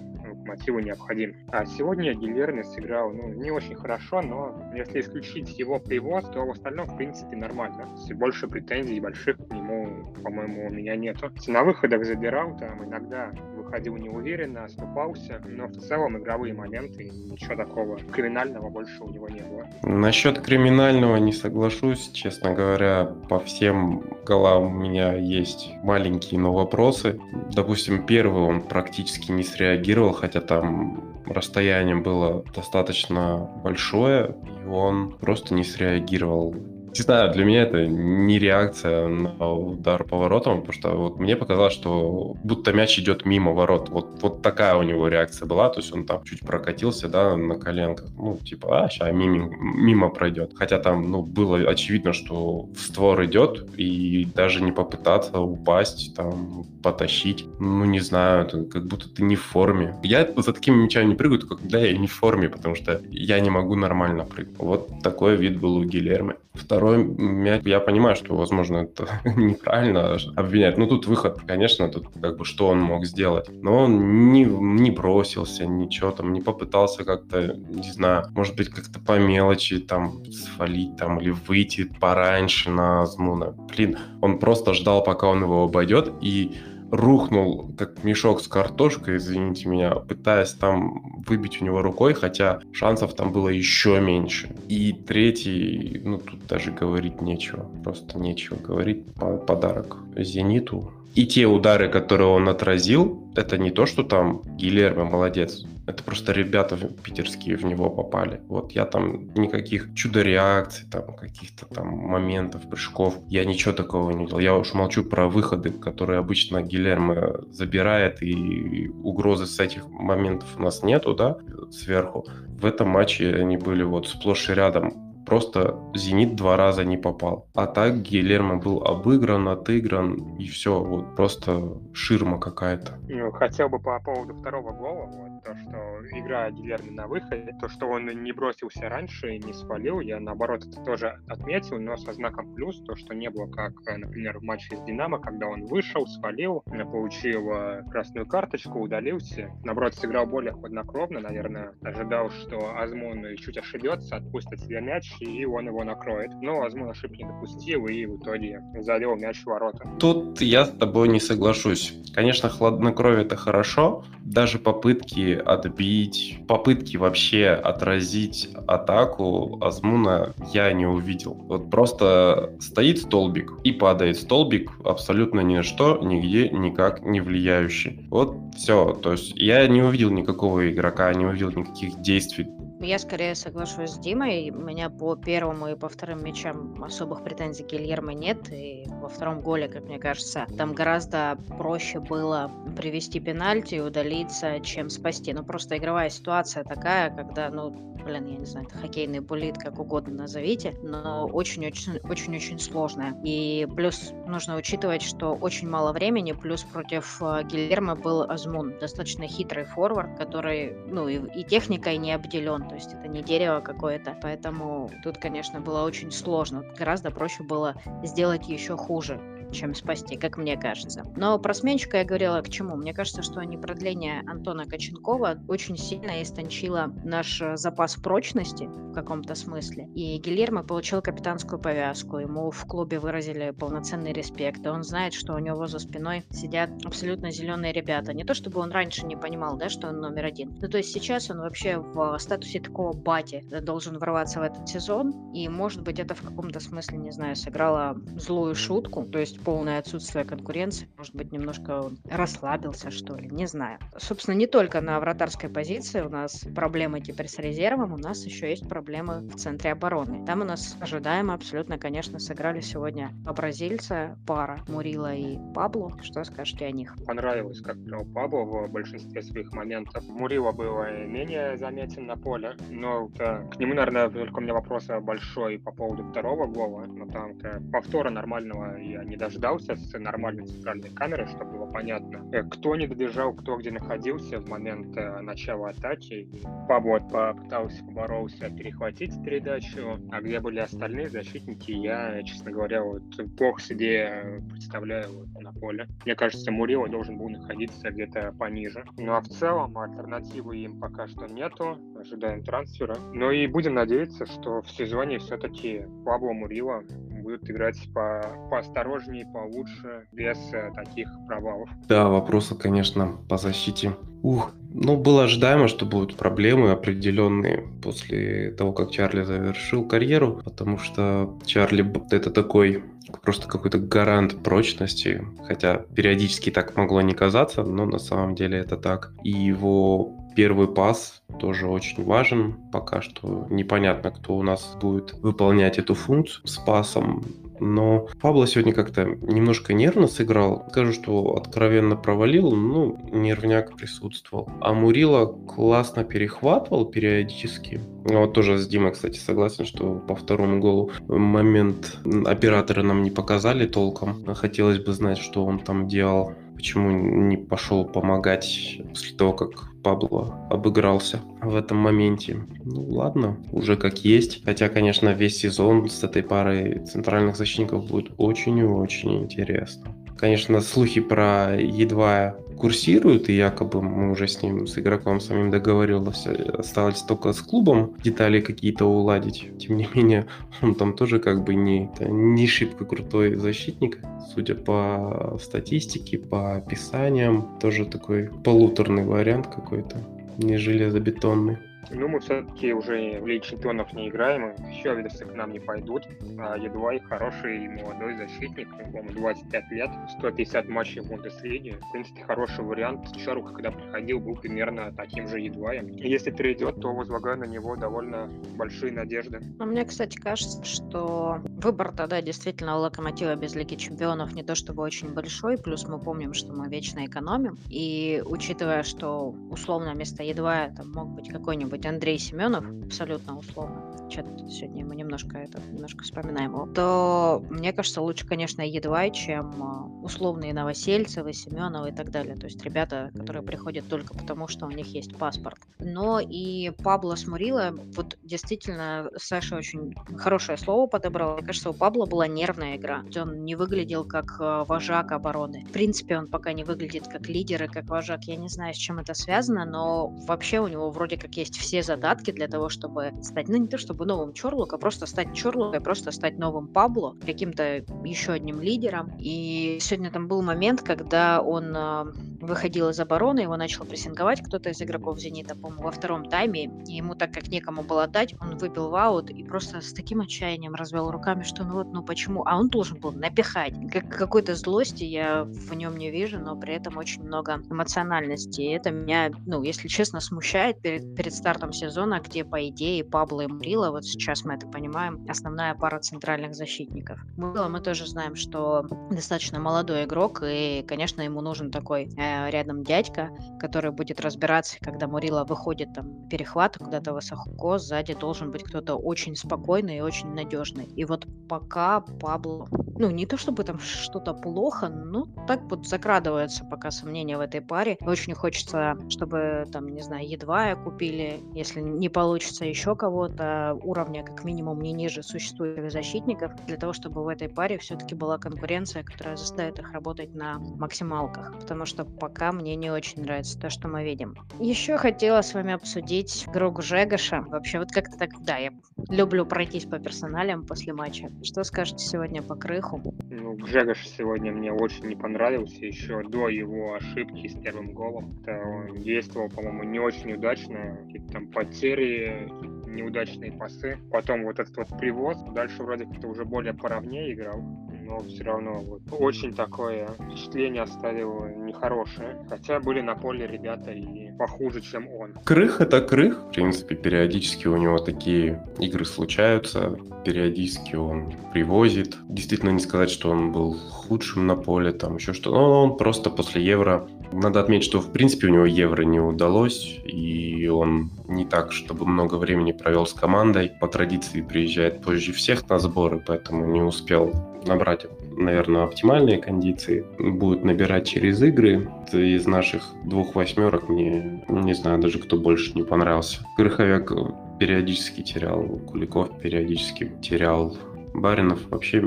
мотиву 0.48 0.80
необходим. 0.80 1.36
А 1.48 1.64
сегодня 1.66 2.14
Гильерми 2.14 2.62
сыграл 2.62 3.12
ну, 3.12 3.28
не 3.34 3.50
очень 3.50 3.74
хорошо, 3.74 4.22
но 4.22 4.72
если 4.74 5.00
исключить 5.00 5.58
его 5.58 5.78
привоз, 5.78 6.24
то 6.30 6.44
в 6.44 6.50
остальном, 6.50 6.86
в 6.86 6.96
принципе, 6.96 7.36
нормально. 7.36 7.88
Больше 8.14 8.48
претензий 8.48 9.00
больших 9.08 9.38
к 9.38 9.50
нему, 9.50 10.12
по-моему, 10.22 10.66
у 10.66 10.70
меня 10.70 10.94
нету. 10.96 11.30
На 11.46 11.62
выходах 11.62 12.04
забирал, 12.04 12.56
там 12.58 12.84
иногда 12.84 13.30
выходил 13.56 13.96
неуверенно, 13.96 14.64
оступался, 14.64 15.40
но 15.46 15.66
в 15.66 15.76
целом 15.76 16.18
игровые 16.18 16.52
моменты, 16.52 17.04
ничего 17.04 17.56
такого 17.56 17.98
криминального 18.12 18.68
больше 18.68 19.02
у 19.02 19.08
него 19.08 19.28
не 19.30 19.40
было. 19.40 19.64
Насчет 19.82 20.40
криминального 20.40 21.16
не 21.16 21.32
соглашусь, 21.32 22.10
честно 22.12 22.52
говоря, 22.52 23.06
по 23.30 23.38
всем 23.40 24.04
голам 24.26 24.66
у 24.66 24.78
меня 24.78 25.14
есть 25.14 25.72
маленькие, 25.82 26.38
но 26.40 26.52
вопросы. 26.52 27.18
Допустим, 27.54 28.04
первый 28.04 28.42
он 28.42 28.60
практически 28.60 29.32
не 29.32 29.42
среагировал, 29.42 30.12
хотя 30.12 30.42
там 30.42 31.24
расстояние 31.26 31.96
было 31.96 32.44
достаточно 32.54 33.50
большое, 33.64 34.34
и 34.62 34.68
он 34.68 35.12
просто 35.12 35.54
не 35.54 35.64
среагировал. 35.64 36.54
Не 36.96 37.02
знаю, 37.02 37.32
для 37.32 37.44
меня 37.44 37.62
это 37.62 37.86
не 37.86 38.38
реакция 38.38 39.08
на 39.08 39.52
удар 39.52 40.04
поворотом, 40.04 40.60
потому 40.60 40.72
что 40.72 40.90
вот 40.90 41.18
мне 41.18 41.36
показалось, 41.36 41.74
что 41.74 42.36
будто 42.42 42.72
мяч 42.72 42.98
идет 42.98 43.24
мимо 43.24 43.52
ворот. 43.52 43.88
Вот, 43.88 44.22
вот 44.22 44.42
такая 44.42 44.76
у 44.76 44.82
него 44.82 45.08
реакция 45.08 45.46
была, 45.46 45.68
то 45.68 45.80
есть 45.80 45.92
он 45.92 46.04
там 46.04 46.24
чуть 46.24 46.40
прокатился, 46.40 47.08
да, 47.08 47.36
на 47.36 47.56
коленках. 47.56 48.08
Ну, 48.16 48.36
типа, 48.36 48.84
а, 48.84 48.88
сейчас 48.88 49.12
мимо, 49.12 49.50
мимо 49.58 50.08
пройдет. 50.08 50.52
Хотя 50.54 50.78
там, 50.78 51.10
ну, 51.10 51.22
было 51.22 51.58
очевидно, 51.58 52.12
что 52.12 52.68
в 52.74 52.80
створ 52.80 53.24
идет, 53.24 53.68
и 53.76 54.26
даже 54.34 54.62
не 54.62 54.72
попытаться 54.72 55.40
упасть, 55.40 56.14
там, 56.14 56.64
потащить. 56.82 57.46
Ну, 57.58 57.84
не 57.84 58.00
знаю, 58.00 58.46
это 58.46 58.64
как 58.64 58.86
будто 58.86 59.08
ты 59.08 59.22
не 59.22 59.36
в 59.36 59.42
форме. 59.42 59.94
Я 60.02 60.28
за 60.36 60.52
такими 60.52 60.76
мячами 60.76 61.10
не 61.10 61.14
прыгаю, 61.14 61.40
только 61.40 61.56
когда 61.56 61.78
я 61.78 61.96
не 61.96 62.06
в 62.06 62.12
форме, 62.12 62.48
потому 62.48 62.74
что 62.74 63.00
я 63.10 63.40
не 63.40 63.50
могу 63.50 63.74
нормально 63.74 64.24
прыгать. 64.24 64.54
Вот 64.58 64.90
такой 65.02 65.36
вид 65.36 65.58
был 65.58 65.76
у 65.76 65.84
Гилермо. 65.84 66.34
Второй 66.54 66.77
второй 66.78 67.04
мяч, 67.04 67.62
я 67.64 67.80
понимаю, 67.80 68.14
что, 68.14 68.36
возможно, 68.36 68.78
это 68.78 69.20
неправильно 69.36 70.16
обвинять. 70.36 70.78
Ну, 70.78 70.86
тут 70.86 71.06
выход, 71.06 71.40
конечно, 71.46 71.88
тут 71.88 72.06
как 72.22 72.36
бы 72.36 72.44
что 72.44 72.68
он 72.68 72.80
мог 72.80 73.04
сделать. 73.04 73.46
Но 73.50 73.84
он 73.84 74.32
не, 74.32 74.44
не 74.44 74.90
бросился, 74.90 75.66
ничего 75.66 76.12
там, 76.12 76.32
не 76.32 76.40
попытался 76.40 77.04
как-то, 77.04 77.54
не 77.54 77.90
знаю, 77.90 78.26
может 78.34 78.56
быть, 78.56 78.68
как-то 78.68 79.00
по 79.00 79.18
мелочи 79.18 79.78
там 79.78 80.24
свалить 80.26 80.96
там 80.96 81.18
или 81.20 81.30
выйти 81.30 81.90
пораньше 82.00 82.70
на 82.70 83.02
Азмуна. 83.02 83.54
Блин, 83.74 83.98
он 84.20 84.38
просто 84.38 84.72
ждал, 84.74 85.02
пока 85.02 85.26
он 85.26 85.42
его 85.42 85.64
обойдет, 85.64 86.12
и 86.20 86.56
рухнул, 86.90 87.70
как 87.76 88.04
мешок 88.04 88.40
с 88.40 88.48
картошкой, 88.48 89.16
извините 89.16 89.68
меня, 89.68 89.94
пытаясь 89.94 90.52
там 90.52 91.22
выбить 91.26 91.60
у 91.60 91.64
него 91.64 91.82
рукой, 91.82 92.14
хотя 92.14 92.60
шансов 92.72 93.14
там 93.14 93.32
было 93.32 93.48
еще 93.48 94.00
меньше. 94.00 94.54
И 94.68 94.92
третий, 94.92 96.00
ну 96.04 96.18
тут 96.18 96.46
даже 96.46 96.70
говорить 96.70 97.20
нечего, 97.20 97.66
просто 97.84 98.18
нечего 98.18 98.56
говорить. 98.56 99.04
Подарок 99.46 99.98
«Зениту». 100.16 100.92
И 101.14 101.26
те 101.26 101.46
удары, 101.46 101.88
которые 101.88 102.28
он 102.28 102.48
отразил, 102.48 103.24
это 103.34 103.58
не 103.58 103.70
то, 103.70 103.86
что 103.86 104.04
там 104.04 104.42
Гилермо 104.56 105.04
молодец. 105.04 105.64
Это 105.88 106.04
просто 106.04 106.32
ребята 106.32 106.76
питерские 106.76 107.56
в 107.56 107.64
него 107.64 107.88
попали. 107.88 108.42
Вот 108.46 108.72
я 108.72 108.84
там 108.84 109.32
никаких 109.32 109.94
чудо-реакций, 109.94 110.86
там 110.90 111.14
каких-то 111.16 111.64
там 111.64 111.88
моментов, 111.88 112.68
прыжков, 112.68 113.16
я 113.28 113.46
ничего 113.46 113.72
такого 113.72 114.10
не 114.10 114.26
видел. 114.26 114.38
Я 114.38 114.54
уж 114.54 114.74
молчу 114.74 115.02
про 115.02 115.28
выходы, 115.28 115.70
которые 115.70 116.18
обычно 116.18 116.60
Гилермо 116.60 117.40
забирает, 117.50 118.22
и 118.22 118.88
угрозы 119.02 119.46
с 119.46 119.58
этих 119.58 119.88
моментов 119.88 120.48
у 120.58 120.62
нас 120.62 120.82
нету, 120.82 121.14
да, 121.14 121.38
сверху. 121.70 122.26
В 122.48 122.66
этом 122.66 122.90
матче 122.90 123.34
они 123.34 123.56
были 123.56 123.82
вот 123.82 124.08
сплошь 124.08 124.50
и 124.50 124.54
рядом 124.54 125.08
Просто 125.28 125.78
«Зенит» 125.94 126.36
два 126.36 126.56
раза 126.56 126.86
не 126.86 126.96
попал. 126.96 127.48
А 127.54 127.66
так 127.66 128.00
Гилермо 128.00 128.56
был 128.56 128.82
обыгран, 128.82 129.46
отыгран, 129.48 130.36
и 130.38 130.46
все, 130.46 130.82
вот 130.82 131.16
просто 131.16 131.74
ширма 131.92 132.40
какая-то. 132.40 132.92
Ну, 133.08 133.30
хотел 133.32 133.68
бы 133.68 133.78
по 133.78 134.00
поводу 134.00 134.32
второго 134.32 134.72
гола, 134.72 135.06
то, 135.44 135.54
что 135.56 136.18
игра 136.18 136.50
Гилермо 136.50 136.92
на 136.92 137.06
выходе, 137.06 137.54
то, 137.60 137.68
что 137.68 137.86
он 137.86 138.06
не 138.06 138.32
бросился 138.32 138.88
раньше 138.88 139.34
и 139.34 139.38
не 139.38 139.52
свалил, 139.52 140.00
я, 140.00 140.20
наоборот, 140.20 140.64
это 140.64 140.82
тоже 140.84 141.20
отметил, 141.28 141.78
но 141.78 141.96
со 141.96 142.12
знаком 142.12 142.54
плюс, 142.54 142.80
то, 142.82 142.96
что 142.96 143.14
не 143.14 143.30
было, 143.30 143.50
как, 143.50 143.72
например, 143.86 144.38
в 144.38 144.42
матче 144.42 144.76
с 144.76 144.80
«Динамо», 144.82 145.18
когда 145.18 145.46
он 145.46 145.66
вышел, 145.66 146.06
свалил, 146.06 146.62
получил 146.90 147.50
э, 147.52 147.84
красную 147.90 148.26
карточку, 148.26 148.80
удалился. 148.80 149.50
Наоборот, 149.64 149.94
сыграл 149.94 150.26
более 150.26 150.52
хладнокровно, 150.52 151.20
наверное, 151.20 151.72
ожидал, 151.82 152.30
что 152.30 152.76
Азмун 152.78 153.24
чуть 153.36 153.58
ошибется, 153.58 154.16
отпустит 154.16 154.60
себе 154.60 154.80
мяч, 154.80 155.12
и 155.20 155.44
он 155.44 155.66
его 155.66 155.84
накроет. 155.84 156.30
Но, 156.40 156.60
возможно, 156.60 156.90
ошибки 156.90 157.22
не 157.22 157.28
допустил 157.28 157.86
и 157.86 158.06
в 158.06 158.18
итоге 158.18 158.60
залил 158.80 159.16
мяч 159.16 159.42
в 159.42 159.46
ворота. 159.46 159.88
Тут 159.98 160.40
я 160.40 160.64
с 160.64 160.70
тобой 160.70 161.08
не 161.08 161.20
соглашусь. 161.20 161.94
Конечно, 162.14 162.48
хладнокровие 162.48 163.24
это 163.24 163.36
хорошо. 163.36 164.04
Даже 164.24 164.58
попытки 164.58 165.27
отбить, 165.34 166.38
попытки 166.46 166.96
вообще 166.96 167.48
отразить 167.48 168.50
атаку 168.66 169.58
Азмуна 169.60 170.34
я 170.52 170.72
не 170.72 170.86
увидел. 170.86 171.34
Вот 171.34 171.70
просто 171.70 172.52
стоит 172.60 172.98
столбик 172.98 173.52
и 173.64 173.72
падает 173.72 174.16
столбик 174.16 174.70
абсолютно 174.84 175.40
ни 175.40 175.56
на 175.56 175.62
что, 175.62 175.98
нигде, 176.02 176.48
никак 176.50 177.02
не 177.02 177.20
влияющий. 177.20 178.06
Вот 178.10 178.34
все. 178.56 178.94
То 179.02 179.12
есть 179.12 179.32
я 179.36 179.66
не 179.66 179.82
увидел 179.82 180.10
никакого 180.10 180.70
игрока, 180.70 181.12
не 181.14 181.26
увидел 181.26 181.50
никаких 181.50 182.00
действий 182.00 182.46
я 182.80 182.98
скорее 182.98 183.34
соглашусь 183.34 183.90
с 183.90 183.98
Димой. 183.98 184.50
У 184.50 184.60
меня 184.60 184.90
по 184.90 185.16
первому 185.16 185.68
и 185.68 185.76
по 185.76 185.88
вторым 185.88 186.24
мячам 186.24 186.82
особых 186.82 187.24
претензий 187.24 187.64
к 187.64 187.68
Гильермо 187.68 188.12
нет. 188.12 188.50
И 188.52 188.84
во 189.00 189.08
втором 189.08 189.40
голе, 189.40 189.68
как 189.68 189.84
мне 189.84 189.98
кажется, 189.98 190.46
там 190.56 190.74
гораздо 190.74 191.38
проще 191.58 192.00
было 192.00 192.50
привести 192.76 193.20
пенальти 193.20 193.76
и 193.76 193.80
удалиться, 193.80 194.60
чем 194.60 194.90
спасти. 194.90 195.32
Ну, 195.32 195.44
просто 195.44 195.76
игровая 195.76 196.10
ситуация 196.10 196.64
такая, 196.64 197.10
когда, 197.10 197.50
ну, 197.50 197.88
блин, 198.08 198.26
я 198.26 198.36
не 198.38 198.46
знаю, 198.46 198.66
это 198.66 198.78
хоккейный 198.78 199.20
булит, 199.20 199.58
как 199.58 199.78
угодно 199.78 200.14
назовите, 200.14 200.74
но 200.82 201.26
очень-очень-очень 201.26 202.58
сложная. 202.58 203.14
И 203.24 203.66
плюс 203.76 204.12
нужно 204.26 204.56
учитывать, 204.56 205.02
что 205.02 205.34
очень 205.34 205.68
мало 205.68 205.92
времени, 205.92 206.32
плюс 206.32 206.62
против 206.62 207.20
э, 207.20 207.42
Гильермо 207.44 207.96
был 207.96 208.22
Азмун, 208.22 208.78
достаточно 208.78 209.26
хитрый 209.26 209.64
форвард, 209.64 210.16
который, 210.16 210.74
ну, 210.86 211.08
и, 211.08 211.18
и 211.38 211.44
техникой 211.44 211.98
не 211.98 212.12
обделен, 212.12 212.67
то 212.68 212.74
есть 212.74 212.92
это 212.92 213.08
не 213.08 213.22
дерево 213.22 213.60
какое-то, 213.60 214.16
поэтому 214.20 214.90
тут, 215.02 215.18
конечно, 215.18 215.60
было 215.60 215.84
очень 215.84 216.10
сложно. 216.10 216.64
Гораздо 216.78 217.10
проще 217.10 217.42
было 217.42 217.74
сделать 218.02 218.48
еще 218.48 218.76
хуже 218.76 219.37
чем 219.52 219.74
спасти, 219.74 220.16
как 220.16 220.36
мне 220.36 220.56
кажется. 220.56 221.04
Но 221.16 221.38
про 221.38 221.54
сменщика 221.54 221.98
я 221.98 222.04
говорила 222.04 222.40
к 222.40 222.48
чему? 222.48 222.76
Мне 222.76 222.94
кажется, 222.94 223.22
что 223.22 223.42
не 223.42 223.56
продление 223.56 224.22
Антона 224.26 224.66
Коченкова 224.66 225.38
очень 225.48 225.76
сильно 225.76 226.22
истончило 226.22 226.92
наш 227.04 227.40
э, 227.40 227.56
запас 227.56 227.96
прочности 227.96 228.64
в 228.64 228.92
каком-то 228.94 229.34
смысле. 229.34 229.88
И 229.94 230.18
Гильермо 230.18 230.62
получил 230.62 231.02
капитанскую 231.02 231.60
повязку, 231.60 232.18
ему 232.18 232.50
в 232.50 232.64
клубе 232.66 232.98
выразили 232.98 233.50
полноценный 233.50 234.12
респект, 234.12 234.64
и 234.64 234.68
он 234.68 234.82
знает, 234.82 235.14
что 235.14 235.34
у 235.34 235.38
него 235.38 235.66
за 235.66 235.78
спиной 235.78 236.24
сидят 236.30 236.70
абсолютно 236.84 237.30
зеленые 237.30 237.72
ребята. 237.72 238.12
Не 238.12 238.24
то 238.24 238.34
чтобы 238.34 238.60
он 238.60 238.70
раньше 238.70 239.06
не 239.06 239.16
понимал, 239.16 239.56
да, 239.56 239.68
что 239.68 239.88
он 239.88 240.00
номер 240.00 240.26
один. 240.26 240.56
Ну, 240.60 240.68
то 240.68 240.78
есть 240.78 240.92
сейчас 240.92 241.30
он 241.30 241.38
вообще 241.38 241.78
в 241.78 242.18
статусе 242.18 242.60
такого 242.60 242.92
бати 242.92 243.44
должен 243.62 243.98
ворваться 243.98 244.40
в 244.40 244.42
этот 244.42 244.68
сезон, 244.68 245.32
и, 245.32 245.48
может 245.48 245.82
быть, 245.82 245.98
это 245.98 246.14
в 246.14 246.22
каком-то 246.22 246.60
смысле, 246.60 246.98
не 246.98 247.10
знаю, 247.10 247.36
сыграло 247.36 247.96
злую 248.16 248.54
шутку, 248.54 249.04
то 249.04 249.18
есть 249.18 249.37
есть 249.38 249.44
полное 249.44 249.78
отсутствие 249.78 250.24
конкуренции. 250.24 250.88
Может 250.96 251.14
быть, 251.14 251.32
немножко 251.32 251.90
расслабился, 252.10 252.90
что 252.90 253.16
ли, 253.16 253.28
не 253.28 253.46
знаю. 253.46 253.78
Собственно, 253.96 254.34
не 254.34 254.46
только 254.46 254.80
на 254.80 254.98
вратарской 255.00 255.48
позиции 255.48 256.00
у 256.00 256.08
нас 256.08 256.44
проблемы 256.54 257.00
теперь 257.00 257.28
с 257.28 257.38
резервом, 257.38 257.92
у 257.92 257.96
нас 257.96 258.24
еще 258.24 258.50
есть 258.50 258.68
проблемы 258.68 259.20
в 259.20 259.36
центре 259.36 259.72
обороны. 259.72 260.24
Там 260.26 260.40
у 260.40 260.44
нас 260.44 260.76
ожидаемо 260.80 261.34
абсолютно, 261.34 261.78
конечно, 261.78 262.18
сыграли 262.18 262.60
сегодня 262.60 263.10
бразильца, 263.24 264.18
пара 264.26 264.60
Мурила 264.68 265.14
и 265.14 265.38
Пабло. 265.54 265.96
Что 266.02 266.24
скажете 266.24 266.66
о 266.66 266.70
них? 266.70 266.96
Понравилось, 267.06 267.60
как 267.60 267.76
играл 267.76 268.04
Пабло 268.04 268.44
в 268.44 268.70
большинстве 268.70 269.22
своих 269.22 269.52
моментов. 269.52 270.04
Мурила 270.08 270.52
был 270.52 270.82
менее 271.06 271.56
заметен 271.56 272.06
на 272.06 272.16
поле, 272.16 272.56
но 272.70 273.08
да, 273.16 273.42
к 273.50 273.58
нему, 273.58 273.74
наверное, 273.74 274.08
только 274.08 274.38
у 274.38 274.40
меня 274.40 274.54
вопрос 274.54 274.88
большой 275.02 275.58
по 275.58 275.72
поводу 275.72 276.04
второго 276.04 276.46
гола, 276.46 276.86
но 276.86 277.06
там 277.06 277.38
повтора 277.70 278.10
нормального 278.10 278.76
я 278.78 279.04
не 279.04 279.16
дождался 279.28 279.76
с 279.76 279.98
нормальной 279.98 280.46
центральной 280.46 280.88
камеры, 280.90 281.28
чтобы 281.28 281.58
было 281.58 281.66
понятно, 281.66 282.26
э, 282.32 282.42
кто 282.44 282.76
не 282.76 282.86
добежал, 282.86 283.34
кто 283.34 283.56
где 283.56 283.70
находился 283.70 284.40
в 284.40 284.48
момент 284.48 284.96
э, 284.96 285.20
начала 285.20 285.70
атаки. 285.70 286.28
Пабло 286.66 286.98
попытался, 286.98 287.84
поборолся 287.84 288.50
перехватить 288.50 289.12
передачу, 289.22 290.00
а 290.10 290.22
где 290.22 290.40
были 290.40 290.60
остальные 290.60 291.10
защитники, 291.10 291.72
я, 291.72 292.22
честно 292.22 292.50
говоря, 292.50 292.82
вот 292.82 293.02
плохо 293.36 293.60
себе 293.60 294.42
представляю 294.50 295.10
вот 295.12 295.42
на 295.42 295.52
поле. 295.52 295.86
Мне 296.06 296.14
кажется, 296.14 296.50
Мурила 296.50 296.88
должен 296.88 297.18
был 297.18 297.28
находиться 297.28 297.90
где-то 297.90 298.32
пониже. 298.38 298.84
Ну 298.96 299.12
а 299.12 299.20
в 299.20 299.28
целом 299.28 299.76
альтернативы 299.76 300.56
им 300.56 300.80
пока 300.80 301.06
что 301.06 301.26
нету, 301.26 301.78
ожидаем 301.98 302.42
трансфера. 302.42 302.96
Но 303.12 303.30
и 303.30 303.46
будем 303.46 303.74
надеяться, 303.74 304.24
что 304.24 304.62
в 304.62 304.70
сезоне 304.70 305.18
все-таки 305.18 305.84
Пабло 306.04 306.32
Мурила 306.32 306.82
будут 307.28 307.50
играть 307.50 307.76
по 307.92 308.22
поосторожнее, 308.50 309.26
получше, 309.26 310.06
без 310.12 310.38
э, 310.52 310.70
таких 310.74 311.08
провалов. 311.26 311.68
Да, 311.86 312.08
вопросы, 312.08 312.54
конечно, 312.54 313.18
по 313.28 313.36
защите. 313.36 313.94
Ух, 314.22 314.52
ну, 314.72 314.96
было 314.96 315.24
ожидаемо, 315.24 315.68
что 315.68 315.84
будут 315.84 316.16
проблемы 316.16 316.70
определенные 316.70 317.68
после 317.82 318.50
того, 318.52 318.72
как 318.72 318.90
Чарли 318.90 319.24
завершил 319.24 319.86
карьеру, 319.86 320.40
потому 320.42 320.78
что 320.78 321.38
Чарли 321.44 321.86
это 322.10 322.30
такой 322.30 322.82
просто 323.22 323.46
какой-то 323.46 323.78
гарант 323.78 324.42
прочности, 324.42 325.22
хотя 325.46 325.84
периодически 325.94 326.50
так 326.50 326.76
могло 326.76 327.02
не 327.02 327.14
казаться, 327.14 327.62
но 327.62 327.84
на 327.84 327.98
самом 327.98 328.34
деле 328.34 328.58
это 328.58 328.78
так. 328.78 329.12
И 329.22 329.30
его 329.30 330.27
Первый 330.38 330.68
пас 330.68 331.20
тоже 331.40 331.66
очень 331.66 332.04
важен. 332.04 332.54
Пока 332.70 333.02
что 333.02 333.48
непонятно, 333.50 334.12
кто 334.12 334.36
у 334.36 334.44
нас 334.44 334.76
будет 334.80 335.14
выполнять 335.14 335.78
эту 335.78 335.94
функцию 335.94 336.46
с 336.46 336.58
пасом. 336.58 337.24
Но 337.58 338.06
Пабло 338.22 338.46
сегодня 338.46 338.72
как-то 338.72 339.04
немножко 339.04 339.74
нервно 339.74 340.06
сыграл. 340.06 340.64
Скажу, 340.70 340.92
что 340.92 341.34
откровенно 341.34 341.96
провалил, 341.96 342.52
ну, 342.52 343.00
нервняк 343.10 343.76
присутствовал. 343.76 344.48
А 344.60 344.72
Мурила 344.74 345.26
классно 345.26 346.04
перехватывал 346.04 346.84
периодически. 346.84 347.80
Вот 348.04 348.32
тоже 348.32 348.58
с 348.58 348.68
Димой, 348.68 348.92
кстати, 348.92 349.18
согласен, 349.18 349.64
что 349.64 349.96
по 349.96 350.14
второму 350.14 350.60
голу 350.60 350.92
момент 351.08 351.98
оператора 352.26 352.84
нам 352.84 353.02
не 353.02 353.10
показали 353.10 353.66
толком. 353.66 354.24
Хотелось 354.36 354.78
бы 354.78 354.92
знать, 354.92 355.18
что 355.18 355.44
он 355.44 355.58
там 355.58 355.88
делал. 355.88 356.34
почему 356.54 356.90
не 356.90 357.36
пошел 357.36 357.84
помогать 357.84 358.80
после 358.92 359.16
того, 359.16 359.32
как 359.32 359.68
Пабло 359.88 360.34
обыгрался 360.50 361.22
в 361.40 361.56
этом 361.56 361.78
моменте. 361.78 362.44
Ну 362.62 362.82
ладно, 362.90 363.38
уже 363.52 363.74
как 363.74 364.04
есть. 364.04 364.44
Хотя, 364.44 364.68
конечно, 364.68 365.14
весь 365.14 365.38
сезон 365.38 365.88
с 365.88 366.04
этой 366.04 366.22
парой 366.22 366.84
центральных 366.84 367.36
защитников 367.36 367.86
будет 367.86 368.12
очень 368.18 368.58
и 368.58 368.64
очень 368.64 369.22
интересно. 369.22 369.94
Конечно, 370.18 370.60
слухи 370.60 371.00
про 371.00 371.56
едва 371.56 372.36
курсируют, 372.58 373.28
и 373.28 373.36
якобы 373.36 373.80
мы 373.80 374.10
уже 374.10 374.26
с 374.26 374.42
ним, 374.42 374.66
с 374.66 374.76
игроком 374.76 375.20
самим 375.20 375.50
договорились, 375.50 376.26
осталось 376.26 377.02
только 377.02 377.32
с 377.32 377.40
клубом 377.40 377.94
детали 378.02 378.40
какие-то 378.40 378.84
уладить. 378.86 379.48
Тем 379.58 379.76
не 379.76 379.88
менее, 379.94 380.26
он 380.62 380.74
там 380.74 380.96
тоже 380.96 381.20
как 381.20 381.44
бы 381.44 381.54
не, 381.54 381.88
не 382.00 382.48
шибко 382.48 382.84
крутой 382.84 383.36
защитник, 383.36 384.00
судя 384.34 384.56
по 384.56 385.38
статистике, 385.40 386.18
по 386.18 386.56
описаниям, 386.56 387.58
тоже 387.60 387.84
такой 387.84 388.28
полуторный 388.44 389.04
вариант 389.04 389.46
какой-то, 389.46 389.98
не 390.36 390.56
железобетонный. 390.56 391.58
Ну, 391.90 392.08
мы 392.08 392.20
все-таки 392.20 392.72
уже 392.72 393.20
в 393.20 393.26
Лиге 393.26 393.40
Чемпионов 393.40 393.92
не 393.92 394.08
играем, 394.08 394.54
еще 394.70 394.94
видосы 394.94 395.24
к 395.24 395.34
нам 395.34 395.52
не 395.52 395.60
пойдут. 395.60 396.04
А 396.38 396.56
Едвай 396.56 397.00
хороший 397.00 397.68
молодой 397.68 398.16
защитник, 398.16 398.68
по-моему, 398.70 399.10
25 399.12 399.70
лет, 399.70 399.90
150 400.18 400.68
матчей 400.68 401.00
в 401.00 401.08
Бундеслиге. 401.08 401.78
В 401.88 401.92
принципе, 401.92 402.22
хороший 402.24 402.64
вариант. 402.64 403.16
Чару, 403.16 403.42
когда 403.42 403.70
приходил, 403.70 404.20
был 404.20 404.36
примерно 404.36 404.92
таким 404.92 405.28
же 405.28 405.40
Едваем. 405.40 405.88
Если 405.88 406.30
перейдет, 406.30 406.80
то 406.80 406.92
возлагаю 406.92 407.38
на 407.38 407.44
него 407.44 407.76
довольно 407.76 408.28
большие 408.56 408.92
надежды. 408.92 409.40
Но 409.58 409.66
мне, 409.66 409.84
кстати, 409.84 410.16
кажется, 410.16 410.64
что 410.64 411.40
выбор 411.44 411.92
тогда 411.92 412.20
действительно 412.20 412.76
у 412.76 412.80
Локомотива 412.80 413.34
без 413.34 413.54
Лиги 413.54 413.76
Чемпионов 413.76 414.34
не 414.34 414.42
то 414.42 414.54
чтобы 414.54 414.82
очень 414.82 415.12
большой, 415.14 415.56
плюс 415.58 415.86
мы 415.88 415.98
помним, 415.98 416.34
что 416.34 416.52
мы 416.52 416.68
вечно 416.68 417.04
экономим. 417.06 417.58
И 417.68 418.22
учитывая, 418.24 418.82
что 418.82 419.34
условно 419.50 419.92
вместо 419.92 420.22
Едвая 420.22 420.74
там 420.74 420.92
мог 420.92 421.08
быть 421.08 421.28
какой-нибудь 421.28 421.77
быть 421.78 421.86
Андрей 421.86 422.18
Семенов, 422.18 422.64
абсолютно 422.84 423.38
условно, 423.38 424.10
что-то 424.10 424.48
сегодня 424.48 424.84
мы 424.84 424.96
немножко 424.96 425.38
это 425.38 425.60
немножко 425.70 426.02
вспоминаем 426.02 426.52
его, 426.52 426.66
то 426.66 427.44
мне 427.50 427.72
кажется, 427.72 428.00
лучше, 428.00 428.26
конечно, 428.26 428.62
Едвай, 428.62 429.10
чем 429.12 429.62
а, 429.62 429.84
условные 430.02 430.52
Новосельцевы, 430.52 431.32
Семеновы 431.32 431.90
и 431.90 431.92
так 431.92 432.10
далее. 432.10 432.34
То 432.34 432.46
есть 432.46 432.62
ребята, 432.64 433.10
которые 433.14 433.42
приходят 433.42 433.88
только 433.88 434.14
потому, 434.14 434.48
что 434.48 434.66
у 434.66 434.70
них 434.70 434.86
есть 434.88 435.16
паспорт. 435.16 435.58
Но 435.78 436.20
и 436.20 436.70
Пабло 436.70 437.14
Смурила, 437.14 437.72
вот 437.94 438.18
действительно, 438.22 439.10
Саша 439.16 439.56
очень 439.56 439.94
хорошее 440.16 440.58
слово 440.58 440.86
подобрал. 440.86 441.36
Мне 441.36 441.46
кажется, 441.46 441.70
у 441.70 441.74
Пабло 441.74 442.06
была 442.06 442.26
нервная 442.26 442.76
игра. 442.76 443.04
Он 443.16 443.44
не 443.44 443.54
выглядел 443.54 444.04
как 444.04 444.36
а, 444.40 444.64
вожак 444.64 445.12
обороны. 445.12 445.64
В 445.68 445.72
принципе, 445.72 446.18
он 446.18 446.28
пока 446.28 446.52
не 446.52 446.64
выглядит 446.64 447.06
как 447.06 447.28
лидер 447.28 447.62
и 447.64 447.68
как 447.68 447.84
вожак. 447.84 448.24
Я 448.24 448.36
не 448.36 448.48
знаю, 448.48 448.74
с 448.74 448.78
чем 448.78 448.98
это 448.98 449.14
связано, 449.14 449.64
но 449.64 450.08
вообще 450.26 450.60
у 450.60 450.66
него 450.66 450.90
вроде 450.90 451.16
как 451.16 451.34
есть 451.34 451.57
все 451.58 451.82
задатки 451.82 452.30
для 452.30 452.48
того, 452.48 452.68
чтобы 452.68 453.12
стать, 453.22 453.48
ну 453.48 453.56
не 453.56 453.68
то 453.68 453.78
чтобы 453.78 454.06
новым 454.06 454.32
Чорлук, 454.32 454.72
а 454.72 454.78
просто 454.78 455.06
стать 455.06 455.34
Чорлукой, 455.34 455.80
просто 455.80 456.12
стать 456.12 456.38
новым 456.38 456.68
Пабло, 456.68 457.16
каким-то 457.26 457.84
еще 458.04 458.32
одним 458.32 458.60
лидером. 458.60 459.12
И 459.18 459.78
сегодня 459.80 460.10
там 460.10 460.28
был 460.28 460.42
момент, 460.42 460.82
когда 460.82 461.42
он 461.42 461.76
э, 461.76 462.12
выходил 462.40 462.88
из 462.88 463.00
обороны, 463.00 463.40
его 463.40 463.56
начал 463.56 463.84
прессинговать 463.84 464.42
кто-то 464.42 464.70
из 464.70 464.80
игроков 464.80 465.18
Зенита, 465.18 465.54
по-моему, 465.54 465.84
во 465.84 465.90
втором 465.90 466.24
тайме, 466.28 466.64
и 466.86 466.94
ему 466.94 467.14
так 467.14 467.32
как 467.32 467.48
некому 467.48 467.82
было 467.82 468.06
дать, 468.06 468.34
он 468.40 468.56
выбил 468.56 468.90
в 468.90 468.94
аут 468.96 469.30
и 469.30 469.42
просто 469.44 469.80
с 469.80 469.92
таким 469.92 470.20
отчаянием 470.20 470.74
развел 470.74 471.10
руками, 471.10 471.42
что 471.42 471.64
ну 471.64 471.74
вот, 471.74 471.88
ну 471.92 472.02
почему? 472.02 472.42
А 472.46 472.58
он 472.58 472.68
должен 472.68 473.00
был 473.00 473.12
напихать. 473.12 473.74
Как 473.92 474.08
какой-то 474.08 474.54
злости 474.54 475.04
я 475.04 475.44
в 475.44 475.74
нем 475.74 475.96
не 475.96 476.10
вижу, 476.10 476.38
но 476.38 476.56
при 476.56 476.74
этом 476.74 476.96
очень 476.96 477.22
много 477.22 477.62
эмоциональности. 477.70 478.60
И 478.60 478.70
это 478.70 478.90
меня, 478.90 479.30
ну, 479.46 479.62
если 479.62 479.88
честно, 479.88 480.20
смущает 480.20 480.80
перед, 480.80 481.14
перед 481.14 481.34
стартом 481.34 481.72
сезона, 481.72 482.20
где, 482.20 482.44
по 482.44 482.66
идее, 482.68 483.04
Пабло 483.04 483.42
и 483.42 483.46
Мурила, 483.46 483.90
вот 483.90 484.04
сейчас 484.04 484.44
мы 484.44 484.54
это 484.54 484.66
понимаем, 484.66 485.24
основная 485.28 485.74
пара 485.74 485.98
центральных 485.98 486.54
защитников. 486.54 487.18
Мурила 487.36 487.68
мы 487.68 487.80
тоже 487.80 488.06
знаем, 488.06 488.36
что 488.36 488.86
достаточно 489.10 489.58
молодой 489.58 490.04
игрок, 490.04 490.42
и, 490.44 490.84
конечно, 490.86 491.22
ему 491.22 491.40
нужен 491.40 491.70
такой 491.70 492.08
э, 492.16 492.27
рядом 492.50 492.82
дядька, 492.82 493.30
который 493.58 493.90
будет 493.90 494.20
разбираться, 494.20 494.78
когда 494.80 495.06
Мурила 495.06 495.44
выходит 495.44 495.92
там 495.94 496.28
перехват 496.28 496.78
куда-то 496.78 497.12
высоко, 497.12 497.78
сзади 497.78 498.14
должен 498.14 498.50
быть 498.50 498.64
кто-то 498.64 498.96
очень 498.96 499.36
спокойный 499.36 499.98
и 499.98 500.00
очень 500.00 500.32
надежный. 500.34 500.86
И 500.96 501.04
вот 501.04 501.26
пока 501.48 502.00
Пабло, 502.00 502.68
ну, 502.98 503.10
не 503.10 503.26
то 503.26 503.36
чтобы 503.36 503.64
там 503.64 503.78
что-то 503.78 504.34
плохо, 504.34 504.88
но 504.88 505.26
так 505.46 505.62
вот 505.70 505.86
закрадываются 505.86 506.64
пока 506.64 506.90
сомнения 506.90 507.36
в 507.36 507.40
этой 507.40 507.60
паре. 507.60 507.96
Очень 508.00 508.34
хочется, 508.34 508.96
чтобы 509.08 509.66
там, 509.72 509.88
не 509.88 510.02
знаю, 510.02 510.28
едва 510.28 510.74
купили, 510.74 511.40
если 511.54 511.80
не 511.80 512.08
получится 512.08 512.64
еще 512.64 512.96
кого-то, 512.96 513.78
уровня 513.82 514.24
как 514.24 514.44
минимум 514.44 514.80
не 514.80 514.92
ниже 514.92 515.22
существующих 515.22 515.90
защитников, 515.92 516.52
для 516.66 516.76
того, 516.76 516.92
чтобы 516.92 517.22
в 517.22 517.28
этой 517.28 517.48
паре 517.48 517.78
все-таки 517.78 518.14
была 518.14 518.38
конкуренция, 518.38 519.04
которая 519.04 519.36
заставит 519.36 519.78
их 519.78 519.92
работать 519.92 520.34
на 520.34 520.58
максималках, 520.58 521.58
потому 521.58 521.84
что 521.84 522.04
пока 522.04 522.52
мне 522.52 522.74
не 522.76 522.90
очень 522.90 523.22
нравится 523.22 523.58
то, 523.58 523.70
что 523.70 523.88
мы 523.88 524.04
видим. 524.04 524.34
Еще 524.58 524.96
хотела 524.96 525.42
с 525.42 525.54
вами 525.54 525.74
обсудить 525.74 526.46
игру 526.48 526.74
Жегаша. 526.80 527.42
Вообще, 527.42 527.78
вот 527.78 527.90
как-то 527.92 528.18
так, 528.18 528.30
да, 528.40 528.56
я 528.56 528.70
люблю 529.08 529.46
пройтись 529.46 529.84
по 529.84 529.98
персоналям 529.98 530.66
после 530.66 530.92
матча. 530.92 531.30
Что 531.42 531.64
скажете 531.64 532.04
сегодня 532.04 532.42
по 532.42 532.54
Крыху? 532.54 532.87
Ну, 533.30 533.66
Жегаш 533.66 534.06
сегодня 534.08 534.52
мне 534.52 534.72
очень 534.72 535.06
не 535.06 535.16
понравился 535.16 535.84
еще 535.84 536.22
до 536.22 536.48
его 536.48 536.94
ошибки 536.94 537.46
с 537.46 537.54
первым 537.54 537.92
голом. 537.92 538.38
Это 538.42 538.60
он 538.66 538.94
действовал, 538.94 539.48
по-моему, 539.48 539.84
не 539.84 539.98
очень 539.98 540.32
удачно. 540.32 540.98
Какие-то 541.04 541.32
там 541.32 541.48
потери, 541.48 542.48
неудачные 542.86 543.52
пасы. 543.52 543.98
Потом 544.10 544.44
вот 544.44 544.58
этот 544.58 544.76
вот 544.76 544.88
привоз. 544.98 545.36
Дальше 545.54 545.82
вроде 545.82 546.06
как-то 546.06 546.28
уже 546.28 546.44
более 546.44 546.74
поровнее 546.74 547.32
играл 547.32 547.62
но 548.08 548.20
все 548.20 548.42
равно 548.44 548.80
вот, 548.80 549.02
очень 549.10 549.54
такое 549.54 550.08
впечатление 550.18 550.82
оставил 550.82 551.46
нехорошее. 551.46 552.44
Хотя 552.48 552.80
были 552.80 553.00
на 553.00 553.14
поле 553.14 553.46
ребята 553.46 553.92
и 553.92 554.30
похуже, 554.38 554.80
чем 554.80 555.08
он. 555.08 555.34
Крых 555.44 555.80
это 555.80 556.00
крых. 556.00 556.46
В 556.48 556.52
принципе, 556.52 556.94
периодически 556.94 557.66
у 557.66 557.76
него 557.76 557.98
такие 557.98 558.66
игры 558.78 559.04
случаются. 559.04 559.98
Периодически 560.24 560.96
он 560.96 561.32
привозит. 561.52 562.16
Действительно 562.28 562.70
не 562.70 562.80
сказать, 562.80 563.10
что 563.10 563.30
он 563.30 563.52
был 563.52 563.74
худшим 563.74 564.46
на 564.46 564.56
поле, 564.56 564.92
там 564.92 565.16
еще 565.16 565.32
что. 565.34 565.50
Но 565.50 565.84
он 565.84 565.96
просто 565.96 566.30
после 566.30 566.64
Евро 566.64 567.08
надо 567.32 567.60
отметить, 567.60 567.84
что 567.84 568.00
в 568.00 568.10
принципе 568.10 568.46
у 568.46 568.50
него 568.50 568.64
Евро 568.64 569.02
не 569.02 569.20
удалось, 569.20 569.98
и 570.04 570.66
он 570.68 571.10
не 571.28 571.44
так, 571.44 571.72
чтобы 571.72 572.06
много 572.06 572.36
времени 572.36 572.72
провел 572.72 573.06
с 573.06 573.12
командой. 573.12 573.70
По 573.80 573.86
традиции 573.86 574.40
приезжает 574.40 575.02
позже 575.02 575.32
всех 575.32 575.68
на 575.68 575.78
сборы, 575.78 576.22
поэтому 576.24 576.66
не 576.66 576.80
успел 576.80 577.32
набрать, 577.66 578.06
наверное, 578.36 578.84
оптимальные 578.84 579.38
кондиции. 579.38 580.04
Будет 580.18 580.64
набирать 580.64 581.06
через 581.06 581.42
игры. 581.42 581.88
Из 582.12 582.46
наших 582.46 582.82
двух 583.04 583.34
восьмерок 583.34 583.88
мне, 583.88 584.44
не 584.48 584.74
знаю, 584.74 585.00
даже 585.00 585.18
кто 585.18 585.36
больше 585.36 585.72
не 585.74 585.82
понравился. 585.82 586.40
Грыховик 586.56 587.12
периодически 587.58 588.22
терял, 588.22 588.62
Куликов 588.86 589.38
периодически 589.40 590.12
терял 590.22 590.76
Баринов 591.14 591.60
вообще 591.70 592.04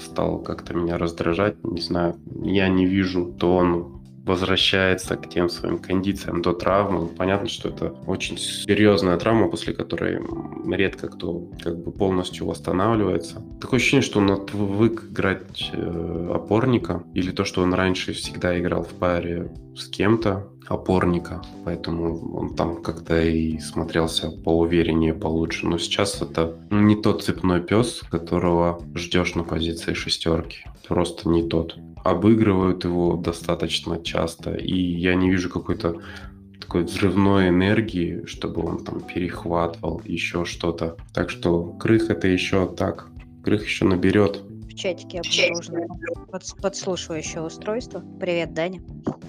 стал 0.00 0.38
как-то 0.38 0.74
меня 0.74 0.98
раздражать, 0.98 1.62
не 1.64 1.80
знаю, 1.80 2.16
я 2.42 2.68
не 2.68 2.86
вижу 2.86 3.34
то 3.38 3.56
он 3.56 3.95
возвращается 4.26 5.16
к 5.16 5.28
тем 5.28 5.48
своим 5.48 5.78
кондициям 5.78 6.42
до 6.42 6.52
травмы. 6.52 7.06
Понятно, 7.06 7.48
что 7.48 7.68
это 7.68 7.94
очень 8.06 8.36
серьезная 8.36 9.16
травма, 9.16 9.48
после 9.48 9.72
которой 9.72 10.20
редко 10.76 11.08
кто 11.08 11.48
как 11.62 11.78
бы 11.78 11.92
полностью 11.92 12.46
восстанавливается. 12.46 13.42
Такое 13.60 13.78
ощущение, 13.78 14.02
что 14.02 14.18
он 14.18 14.30
отвык 14.30 15.04
играть 15.10 15.70
э, 15.72 16.30
опорника, 16.34 17.04
или 17.14 17.30
то, 17.30 17.44
что 17.44 17.62
он 17.62 17.72
раньше 17.72 18.12
всегда 18.12 18.58
играл 18.58 18.82
в 18.82 18.94
паре 18.94 19.52
с 19.76 19.88
кем-то, 19.88 20.48
опорника, 20.68 21.42
поэтому 21.64 22.36
он 22.36 22.54
там 22.54 22.82
как-то 22.82 23.20
и 23.20 23.58
смотрелся 23.58 24.30
поувереннее, 24.30 25.14
получше. 25.14 25.66
Но 25.66 25.78
сейчас 25.78 26.20
это 26.22 26.56
не 26.70 26.96
тот 26.96 27.22
цепной 27.22 27.60
пес, 27.62 28.02
которого 28.10 28.80
ждешь 28.94 29.34
на 29.34 29.44
позиции 29.44 29.94
шестерки. 29.94 30.64
Просто 30.88 31.28
не 31.28 31.42
тот 31.42 31.76
обыгрывают 32.04 32.84
его 32.84 33.16
достаточно 33.16 34.02
часто, 34.02 34.54
и 34.54 34.74
я 34.74 35.14
не 35.14 35.30
вижу 35.30 35.50
какой-то 35.50 36.00
такой 36.60 36.84
взрывной 36.84 37.48
энергии, 37.48 38.24
чтобы 38.26 38.64
он 38.64 38.84
там 38.84 39.00
перехватывал 39.00 40.00
еще 40.04 40.44
что-то. 40.44 40.96
Так 41.12 41.30
что 41.30 41.64
Крых 41.64 42.10
это 42.10 42.28
еще 42.28 42.66
так. 42.66 43.08
Крых 43.44 43.64
еще 43.64 43.84
наберет. 43.84 44.42
Чатике 44.76 45.20
обнаружено 45.20 45.86
под, 46.30 46.42
подслушивающее 46.60 47.42
устройство. 47.42 48.02
Привет, 48.20 48.52
Даня. 48.52 48.82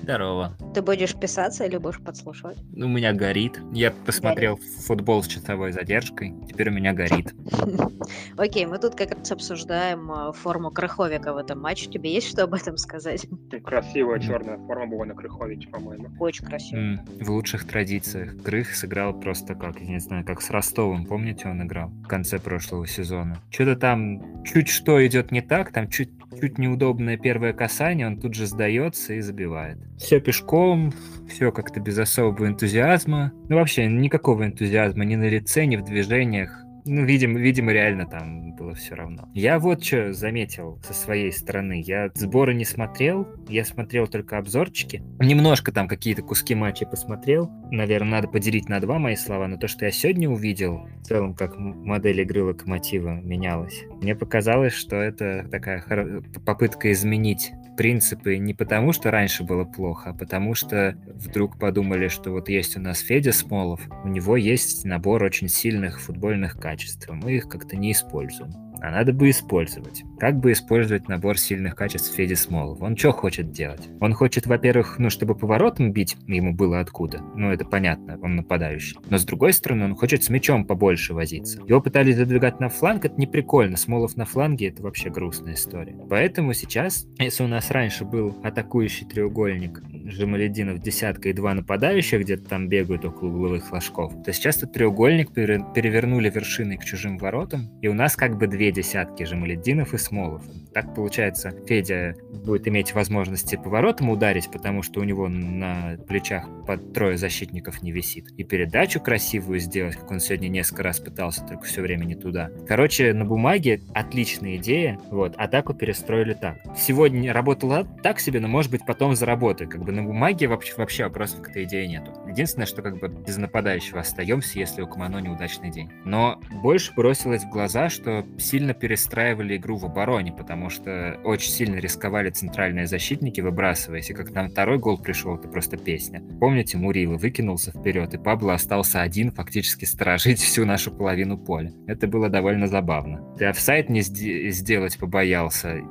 Здорово. 0.04 0.56
Ты 0.74 0.82
будешь 0.82 1.16
писаться 1.16 1.66
или 1.66 1.78
будешь 1.78 2.00
подслушивать? 2.02 2.58
У 2.74 2.88
меня 2.88 3.14
горит. 3.14 3.60
Я 3.74 3.92
посмотрел 3.92 4.58
футбол 4.86 5.24
с 5.24 5.28
часовой 5.28 5.72
задержкой. 5.72 6.34
Теперь 6.48 6.70
у 6.70 6.74
меня 6.74 6.94
горит. 6.94 7.34
Окей, 8.38 8.66
мы 8.66 8.78
тут 8.78 8.96
как 8.96 9.18
раз 9.18 9.32
обсуждаем 9.32 10.12
э, 10.12 10.34
форму 10.34 10.72
Крыховика 10.72 11.34
в 11.34 11.38
этом 11.38 11.60
матче. 11.62 11.90
Тебе 11.90 12.14
есть 12.14 12.28
что 12.30 12.44
об 12.44 12.54
этом 12.54 12.78
сказать? 12.78 13.26
Красивая 13.64 14.20
черная 14.20 14.58
форма 14.58 14.88
была 14.88 15.06
на 15.06 15.14
Крыховиче, 15.16 15.68
по-моему. 15.70 16.10
Очень 16.20 16.46
красиво. 16.46 16.80
М, 16.80 17.06
В 17.20 17.30
лучших 17.32 17.66
традициях. 17.68 18.42
Крых 18.44 18.76
сыграл 18.76 19.14
просто 19.20 19.56
как, 19.56 19.80
я 19.82 19.88
не 19.88 20.00
знаю, 20.00 20.26
как 20.26 20.42
с 20.42 20.50
Ростовом. 20.50 21.06
Помните, 21.06 21.48
он 21.50 21.64
играл 21.64 21.90
в 21.90 22.08
конце 22.08 22.40
прошлого 22.40 22.88
сезона? 22.88 23.42
Что-то 23.50 23.76
там 23.76 24.44
чуть 24.44 24.70
что 24.70 25.06
идет 25.06 25.32
не 25.32 25.37
так, 25.42 25.72
там 25.72 25.90
чуть 25.90 26.10
чуть 26.40 26.58
неудобное 26.58 27.18
первое 27.18 27.54
касание, 27.54 28.08
он 28.08 28.20
тут 28.20 28.34
же 28.34 28.48
сдается 28.48 29.14
и 29.14 29.22
забивает. 29.22 29.78
Все 29.98 30.20
пешком, 30.20 30.94
все 31.30 31.52
как-то 31.52 31.80
без 31.80 31.98
особого 31.98 32.48
энтузиазма. 32.48 33.32
Ну, 33.50 33.56
вообще, 33.56 33.88
никакого 33.88 34.46
энтузиазма 34.46 35.06
ни 35.06 35.16
на 35.16 35.28
лице, 35.30 35.66
ни 35.66 35.76
в 35.76 35.84
движениях. 35.84 36.64
Ну, 36.88 37.04
видимо, 37.04 37.40
видимо, 37.40 37.72
реально 37.72 38.06
там 38.06 38.56
было 38.56 38.74
все 38.74 38.96
равно. 38.96 39.30
Я 39.34 39.60
вот 39.60 39.84
что 39.84 40.14
заметил 40.14 40.80
со 40.84 40.94
своей 40.94 41.32
стороны. 41.32 41.82
Я 41.86 42.10
сборы 42.14 42.54
не 42.54 42.66
смотрел, 42.66 43.28
я 43.48 43.66
смотрел 43.66 44.08
только 44.08 44.38
обзорчики. 44.38 45.04
Немножко 45.20 45.72
там 45.72 45.88
какие-то 45.88 46.22
куски 46.22 46.56
матча 46.56 46.86
посмотрел. 46.86 47.50
Наверное, 47.72 48.12
надо 48.12 48.28
поделить 48.28 48.70
на 48.70 48.80
два 48.80 48.98
мои 49.00 49.16
слова, 49.16 49.48
но 49.48 49.58
то, 49.58 49.68
что 49.68 49.86
я 49.86 49.92
сегодня 49.92 50.30
увидел, 50.30 50.88
в 51.02 51.04
целом, 51.04 51.36
как 51.36 51.58
модель 51.58 52.22
игры 52.22 52.44
Локомотива 52.44 53.20
менялась, 53.22 53.84
мне 54.02 54.16
показалось, 54.16 54.74
что 54.74 54.96
это 54.96 55.48
такая 55.52 55.84
хоро- 55.88 56.24
попытка 56.46 56.92
изменить 56.92 57.52
принципы 57.78 58.38
не 58.38 58.54
потому, 58.54 58.92
что 58.92 59.12
раньше 59.12 59.44
было 59.44 59.64
плохо, 59.64 60.10
а 60.10 60.14
потому 60.14 60.56
что 60.56 60.98
вдруг 61.06 61.60
подумали, 61.60 62.08
что 62.08 62.32
вот 62.32 62.50
есть 62.50 62.76
у 62.76 62.82
нас 62.82 63.00
Федя 63.00 63.32
Смолов, 63.32 63.80
у 64.04 64.08
него 64.08 64.36
есть 64.36 64.84
набор 64.84 65.24
очень 65.24 65.48
сильных 65.48 66.02
футбольных 66.02 66.60
качеств, 66.60 66.77
а 67.10 67.14
мы 67.14 67.34
их 67.34 67.50
как-то 67.50 67.76
не 67.76 67.92
используем. 67.92 68.67
А 68.82 68.92
надо 68.92 69.14
бы 69.14 69.30
использовать. 69.30 70.04
Как 70.20 70.40
бы 70.40 70.52
использовать 70.52 71.08
набор 71.08 71.38
сильных 71.38 71.76
качеств 71.76 72.16
Феди 72.16 72.34
Смолова? 72.34 72.86
Он 72.86 72.98
что 72.98 73.12
хочет 73.12 73.52
делать? 73.52 73.88
Он 74.00 74.14
хочет, 74.14 74.46
во-первых, 74.48 75.00
ну, 75.00 75.10
чтобы 75.10 75.36
поворотом 75.36 75.92
бить 75.92 76.18
ему 76.28 76.54
было 76.54 76.80
откуда. 76.80 77.20
Ну, 77.36 77.52
это 77.52 77.66
понятно, 77.66 78.20
он 78.22 78.36
нападающий. 78.36 78.98
Но 79.10 79.18
с 79.18 79.26
другой 79.26 79.54
стороны, 79.54 79.86
он 79.86 79.96
хочет 79.96 80.24
с 80.24 80.30
мячом 80.30 80.66
побольше 80.66 81.14
возиться. 81.14 81.60
Его 81.68 81.82
пытались 81.82 82.18
задвигать 82.18 82.60
на 82.60 82.70
фланг, 82.70 83.06
это 83.06 83.16
не 83.20 83.28
прикольно. 83.28 83.78
Смолов 83.78 84.16
на 84.16 84.26
фланге, 84.26 84.70
это 84.70 84.84
вообще 84.84 85.10
грустная 85.10 85.54
история. 85.54 85.96
Поэтому 86.10 86.54
сейчас, 86.54 87.06
если 87.20 87.44
у 87.44 87.48
нас 87.48 87.72
раньше 87.72 88.06
был 88.06 88.38
атакующий 88.44 89.08
треугольник 89.08 89.82
Жемалединов 90.06 90.80
десятка 90.80 91.30
и 91.30 91.34
два 91.34 91.54
нападающих 91.54 92.22
где-то 92.22 92.50
там 92.50 92.70
бегают 92.70 93.06
около 93.06 93.30
угловых 93.30 93.66
флажков, 93.66 94.14
то 94.24 94.34
сейчас 94.34 94.58
этот 94.58 94.74
треугольник 94.74 95.34
пере- 95.34 95.64
перевернули 95.76 96.30
вершиной 96.30 96.78
к 96.78 96.86
чужим 96.86 97.18
воротам, 97.18 97.70
и 97.82 97.88
у 97.88 97.94
нас 97.94 98.16
как 98.16 98.38
бы 98.38 98.48
две 98.48 98.67
десятки 98.72 99.24
Жемалединов 99.24 99.94
и 99.94 99.98
Смолов. 99.98 100.44
Так 100.74 100.94
получается, 100.94 101.54
Федя 101.66 102.16
будет 102.32 102.68
иметь 102.68 102.94
возможности 102.94 103.56
поворотом 103.56 104.10
ударить, 104.10 104.50
потому 104.52 104.84
что 104.84 105.00
у 105.00 105.04
него 105.04 105.28
на 105.28 105.98
плечах 106.08 106.48
под 106.66 106.94
трое 106.94 107.18
защитников 107.18 107.82
не 107.82 107.92
висит. 107.92 108.30
И 108.38 108.44
передачу 108.44 109.00
красивую 109.00 109.60
сделать, 109.60 109.96
как 109.96 110.12
он 110.12 110.20
сегодня 110.20 110.48
несколько 110.50 110.84
раз 110.84 111.00
пытался, 111.00 111.46
только 111.46 111.64
все 111.64 111.82
время 111.82 112.06
не 112.06 112.16
туда. 112.16 112.52
Короче, 112.68 113.14
на 113.14 113.26
бумаге 113.26 113.82
отличная 113.94 114.58
идея, 114.58 115.00
вот, 115.10 115.36
атаку 115.38 115.74
перестроили 115.74 116.34
так. 116.34 116.58
Сегодня 116.78 117.34
работала 117.34 117.86
так 118.04 118.20
себе, 118.20 118.40
но 118.40 118.48
может 118.48 118.72
быть 118.72 118.86
потом 118.86 119.16
заработает. 119.16 119.72
Как 119.72 119.84
бы 119.84 119.92
на 119.92 120.04
бумаге 120.04 120.48
вообще, 120.48 120.76
вообще 120.76 121.06
вопросов 121.06 121.42
к 121.42 121.50
этой 121.50 121.64
идее 121.64 121.88
нету. 121.88 122.12
Единственное, 122.28 122.68
что 122.68 122.82
как 122.82 123.00
бы 123.00 123.08
без 123.08 123.38
нападающего 123.38 124.02
остаемся, 124.02 124.60
если 124.60 124.82
у 124.82 124.88
Камано 124.88 125.20
неудачный 125.20 125.72
день. 125.72 125.92
Но 126.06 126.40
больше 126.62 126.94
бросилось 126.94 127.44
в 127.44 127.50
глаза, 127.50 127.90
что 127.90 128.26
сильно 128.38 128.57
перестраивали 128.74 129.58
игру 129.58 129.78
в 129.78 129.86
обороне, 129.86 130.32
потому 130.32 130.70
что 130.70 131.20
очень 131.24 131.52
сильно 131.52 131.76
рисковали 131.76 132.30
центральные 132.30 132.88
защитники, 132.88 133.42
выбрасываясь. 133.42 134.10
И 134.10 134.14
как 134.14 134.32
нам 134.32 134.50
второй 134.50 134.78
гол 134.78 134.98
пришел, 134.98 135.36
это 135.36 135.48
просто 135.48 135.78
песня. 135.78 136.22
Помните, 136.40 136.78
Мурила 136.78 137.18
выкинулся 137.18 137.72
вперед, 137.72 138.14
и 138.14 138.18
Пабло 138.18 138.54
остался 138.54 139.02
один 139.02 139.32
фактически 139.32 139.86
сторожить 139.86 140.40
всю 140.40 140.66
нашу 140.66 140.92
половину 140.92 141.38
поля. 141.38 141.72
Это 141.88 142.08
было 142.08 142.30
довольно 142.30 142.68
забавно. 142.68 143.24
Ты 143.38 143.46
офсайд 143.46 143.90
не 143.90 144.02
сде- 144.02 144.50
сделать 144.50 144.98
побоялся, 144.98 145.82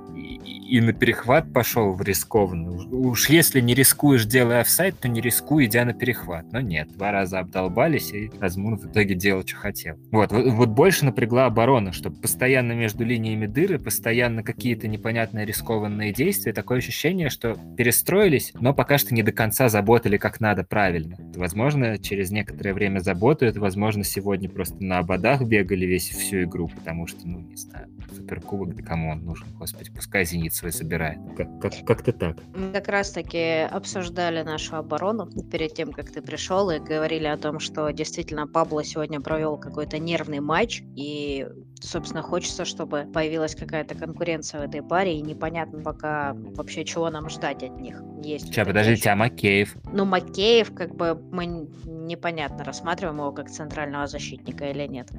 и, 0.68 0.80
на 0.80 0.92
перехват 0.92 1.52
пошел 1.52 1.92
в 1.92 2.02
рискованно. 2.02 2.70
Уж- 2.70 3.28
если 3.28 3.60
не 3.60 3.74
рискуешь, 3.74 4.26
делая 4.26 4.60
офсайд, 4.60 4.98
то 4.98 5.08
не 5.08 5.20
рискуй, 5.20 5.66
идя 5.66 5.84
на 5.84 5.94
перехват. 5.94 6.52
Но 6.52 6.60
нет, 6.60 6.88
два 6.92 7.12
раза 7.12 7.38
обдолбались, 7.38 8.12
и 8.12 8.30
Азмун 8.40 8.78
в 8.78 8.86
итоге 8.86 9.14
делал, 9.14 9.46
что 9.46 9.56
хотел. 9.56 9.96
Вот, 10.10 10.32
вот, 10.32 10.68
больше 10.68 11.04
напрягла 11.04 11.46
оборона, 11.46 11.92
чтобы 11.92 12.16
постоянно 12.16 12.72
между 12.72 13.04
линиями 13.04 13.46
дыры, 13.46 13.78
постоянно 13.78 14.42
какие-то 14.42 14.88
непонятные 14.88 15.46
рискованные 15.46 16.12
действия, 16.12 16.52
такое 16.52 16.78
ощущение, 16.78 17.30
что 17.30 17.56
перестроились, 17.76 18.52
но 18.54 18.74
пока 18.74 18.98
что 18.98 19.14
не 19.14 19.22
до 19.22 19.32
конца 19.32 19.68
заботали 19.68 20.16
как 20.16 20.40
надо 20.40 20.64
правильно. 20.64 21.16
Возможно, 21.34 21.98
через 21.98 22.30
некоторое 22.30 22.74
время 22.74 23.00
заботают, 23.00 23.56
возможно, 23.56 24.04
сегодня 24.04 24.48
просто 24.48 24.82
на 24.82 24.98
ободах 24.98 25.42
бегали 25.42 25.86
весь 25.86 26.08
всю 26.08 26.42
игру, 26.42 26.68
потому 26.68 27.06
что, 27.06 27.26
ну, 27.26 27.40
не 27.40 27.56
знаю, 27.56 27.88
суперкубок, 28.14 28.74
да 28.74 28.82
кому 28.82 29.12
он 29.12 29.24
нужен, 29.24 29.46
господи, 29.58 29.90
пускай 29.90 30.24
Зенит 30.24 30.54
свой 30.54 30.72
собирает. 30.72 31.18
Как- 31.36 31.60
как- 31.60 31.86
Как-то 31.86 32.12
так. 32.12 32.36
Мы 32.54 32.72
как 32.72 32.88
раз-таки 32.88 33.60
обсуждали 33.70 34.42
нашу 34.42 34.76
оборону 34.76 35.26
перед 35.50 35.74
тем, 35.74 35.92
как 35.92 36.10
ты 36.10 36.22
пришел, 36.22 36.70
и 36.70 36.78
говорили 36.78 37.26
о 37.26 37.36
том, 37.36 37.58
что 37.60 37.90
действительно 37.90 38.46
Пабло 38.46 38.84
сегодня 38.84 39.20
провел 39.20 39.56
какой-то 39.58 39.98
нервный 39.98 40.40
матч, 40.40 40.82
и, 40.94 41.46
собственно, 41.80 42.22
хочется, 42.22 42.64
чтобы 42.64 43.06
появилась 43.12 43.54
какая-то 43.54 43.94
конкуренция 43.94 44.60
в 44.60 44.64
этой 44.64 44.82
паре, 44.82 45.18
и 45.18 45.22
непонятно 45.22 45.80
пока 45.80 46.32
вообще, 46.34 46.84
чего 46.84 47.10
нам 47.10 47.28
ждать 47.28 47.62
от 47.62 47.78
них. 47.80 48.02
Есть 48.22 48.46
Сейчас, 48.46 48.66
подождите, 48.66 49.10
а 49.10 49.16
Макеев? 49.16 49.76
Ну, 49.92 50.04
Макеев, 50.04 50.74
как 50.74 50.94
бы, 50.94 51.14
мы 51.14 51.68
непонятно, 51.84 52.64
рассматриваем 52.64 53.18
его 53.18 53.32
как 53.32 53.50
центрального 53.50 54.06
защитника 54.06 54.70
или 54.70 54.86
нет. 54.86 55.10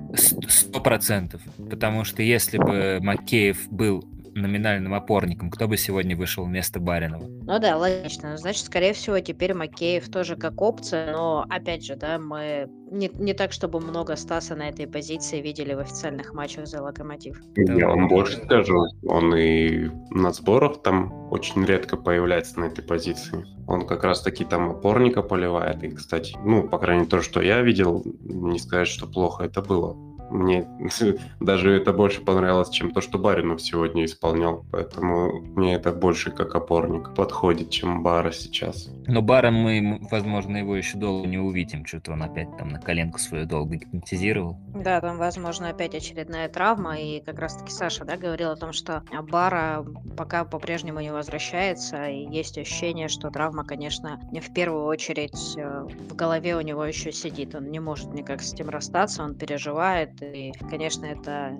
Сто 0.47 0.79
процентов. 0.79 1.41
Потому 1.69 2.03
что 2.03 2.21
если 2.21 2.57
бы 2.57 2.99
Макеев 3.01 3.69
был 3.69 4.03
номинальным 4.41 4.93
опорником, 4.93 5.49
кто 5.49 5.67
бы 5.67 5.77
сегодня 5.77 6.15
вышел 6.15 6.45
вместо 6.45 6.79
Баринова? 6.79 7.27
Ну 7.27 7.59
да, 7.59 7.77
логично. 7.77 8.37
Значит, 8.37 8.65
скорее 8.65 8.93
всего, 8.93 9.19
теперь 9.19 9.53
Макеев 9.53 10.09
тоже 10.09 10.35
как 10.35 10.61
опция, 10.61 11.11
но, 11.11 11.45
опять 11.49 11.83
же, 11.85 11.95
да, 11.95 12.19
мы 12.19 12.69
не, 12.91 13.09
не 13.13 13.33
так, 13.33 13.51
чтобы 13.51 13.79
много 13.79 14.15
Стаса 14.15 14.55
на 14.55 14.69
этой 14.69 14.87
позиции 14.87 15.41
видели 15.41 15.73
в 15.73 15.79
официальных 15.79 16.33
матчах 16.33 16.67
за 16.67 16.81
Локомотив. 16.81 17.41
Я 17.55 17.87
вам 17.87 18.07
больше 18.07 18.37
скажу, 18.43 18.85
он 19.03 19.35
и 19.35 19.89
на 20.11 20.31
сборах 20.31 20.81
там 20.81 21.31
очень 21.31 21.65
редко 21.65 21.97
появляется 21.97 22.59
на 22.59 22.65
этой 22.65 22.83
позиции. 22.83 23.45
Он 23.67 23.85
как 23.85 24.03
раз 24.03 24.21
таки 24.21 24.45
там 24.45 24.69
опорника 24.69 25.21
поливает. 25.21 25.83
И, 25.83 25.89
кстати, 25.89 26.37
ну, 26.43 26.67
по 26.67 26.77
крайней 26.77 27.01
мере, 27.01 27.09
то, 27.09 27.21
что 27.21 27.41
я 27.41 27.61
видел, 27.61 28.03
не 28.21 28.59
сказать, 28.59 28.87
что 28.87 29.07
плохо 29.07 29.43
это 29.43 29.61
было. 29.61 29.95
Мне 30.29 30.67
даже 31.39 31.71
это 31.71 31.93
больше 31.93 32.21
понравилось, 32.21 32.69
чем 32.69 32.91
то, 32.91 33.01
что 33.01 33.17
Баринов 33.17 33.61
сегодня 33.61 34.05
исполнял. 34.05 34.65
Поэтому 34.71 35.41
мне 35.41 35.75
это 35.75 35.91
больше 35.91 36.31
как 36.31 36.55
опорник 36.55 37.13
подходит, 37.15 37.69
чем 37.69 38.03
Бара 38.03 38.31
сейчас. 38.31 38.89
Но 39.07 39.21
Баром 39.21 39.55
мы, 39.55 39.99
возможно, 40.11 40.57
его 40.57 40.75
еще 40.75 40.97
долго 40.97 41.27
не 41.27 41.37
увидим. 41.37 41.85
Что-то 41.85 42.11
он 42.11 42.23
опять 42.23 42.55
там 42.57 42.69
на 42.69 42.79
коленку 42.79 43.19
свою 43.19 43.45
долго 43.45 43.75
гипнотизировал. 43.75 44.57
Да, 44.75 44.99
там, 44.99 45.17
возможно, 45.17 45.69
опять 45.69 45.95
очередная 45.95 46.49
травма, 46.49 46.97
и 46.97 47.21
как 47.21 47.39
раз-таки 47.39 47.71
Саша, 47.71 48.03
да, 48.03 48.17
говорил 48.17 48.51
о 48.51 48.55
том, 48.57 48.73
что 48.73 49.03
Бара 49.29 49.85
пока 50.17 50.43
по-прежнему 50.43 50.99
не 50.99 51.11
возвращается, 51.11 52.05
и 52.07 52.27
есть 52.29 52.57
ощущение, 52.57 53.07
что 53.07 53.29
травма, 53.29 53.63
конечно, 53.63 54.19
не 54.31 54.41
в 54.41 54.53
первую 54.53 54.85
очередь 54.85 55.55
э, 55.57 55.87
в 56.09 56.15
голове 56.15 56.55
у 56.57 56.61
него 56.61 56.83
еще 56.83 57.11
сидит, 57.11 57.55
он 57.55 57.69
не 57.69 57.79
может 57.79 58.13
никак 58.13 58.41
с 58.41 58.53
этим 58.53 58.69
расстаться, 58.69 59.23
он 59.23 59.35
переживает, 59.35 60.21
и, 60.21 60.51
конечно, 60.69 61.05
это 61.05 61.55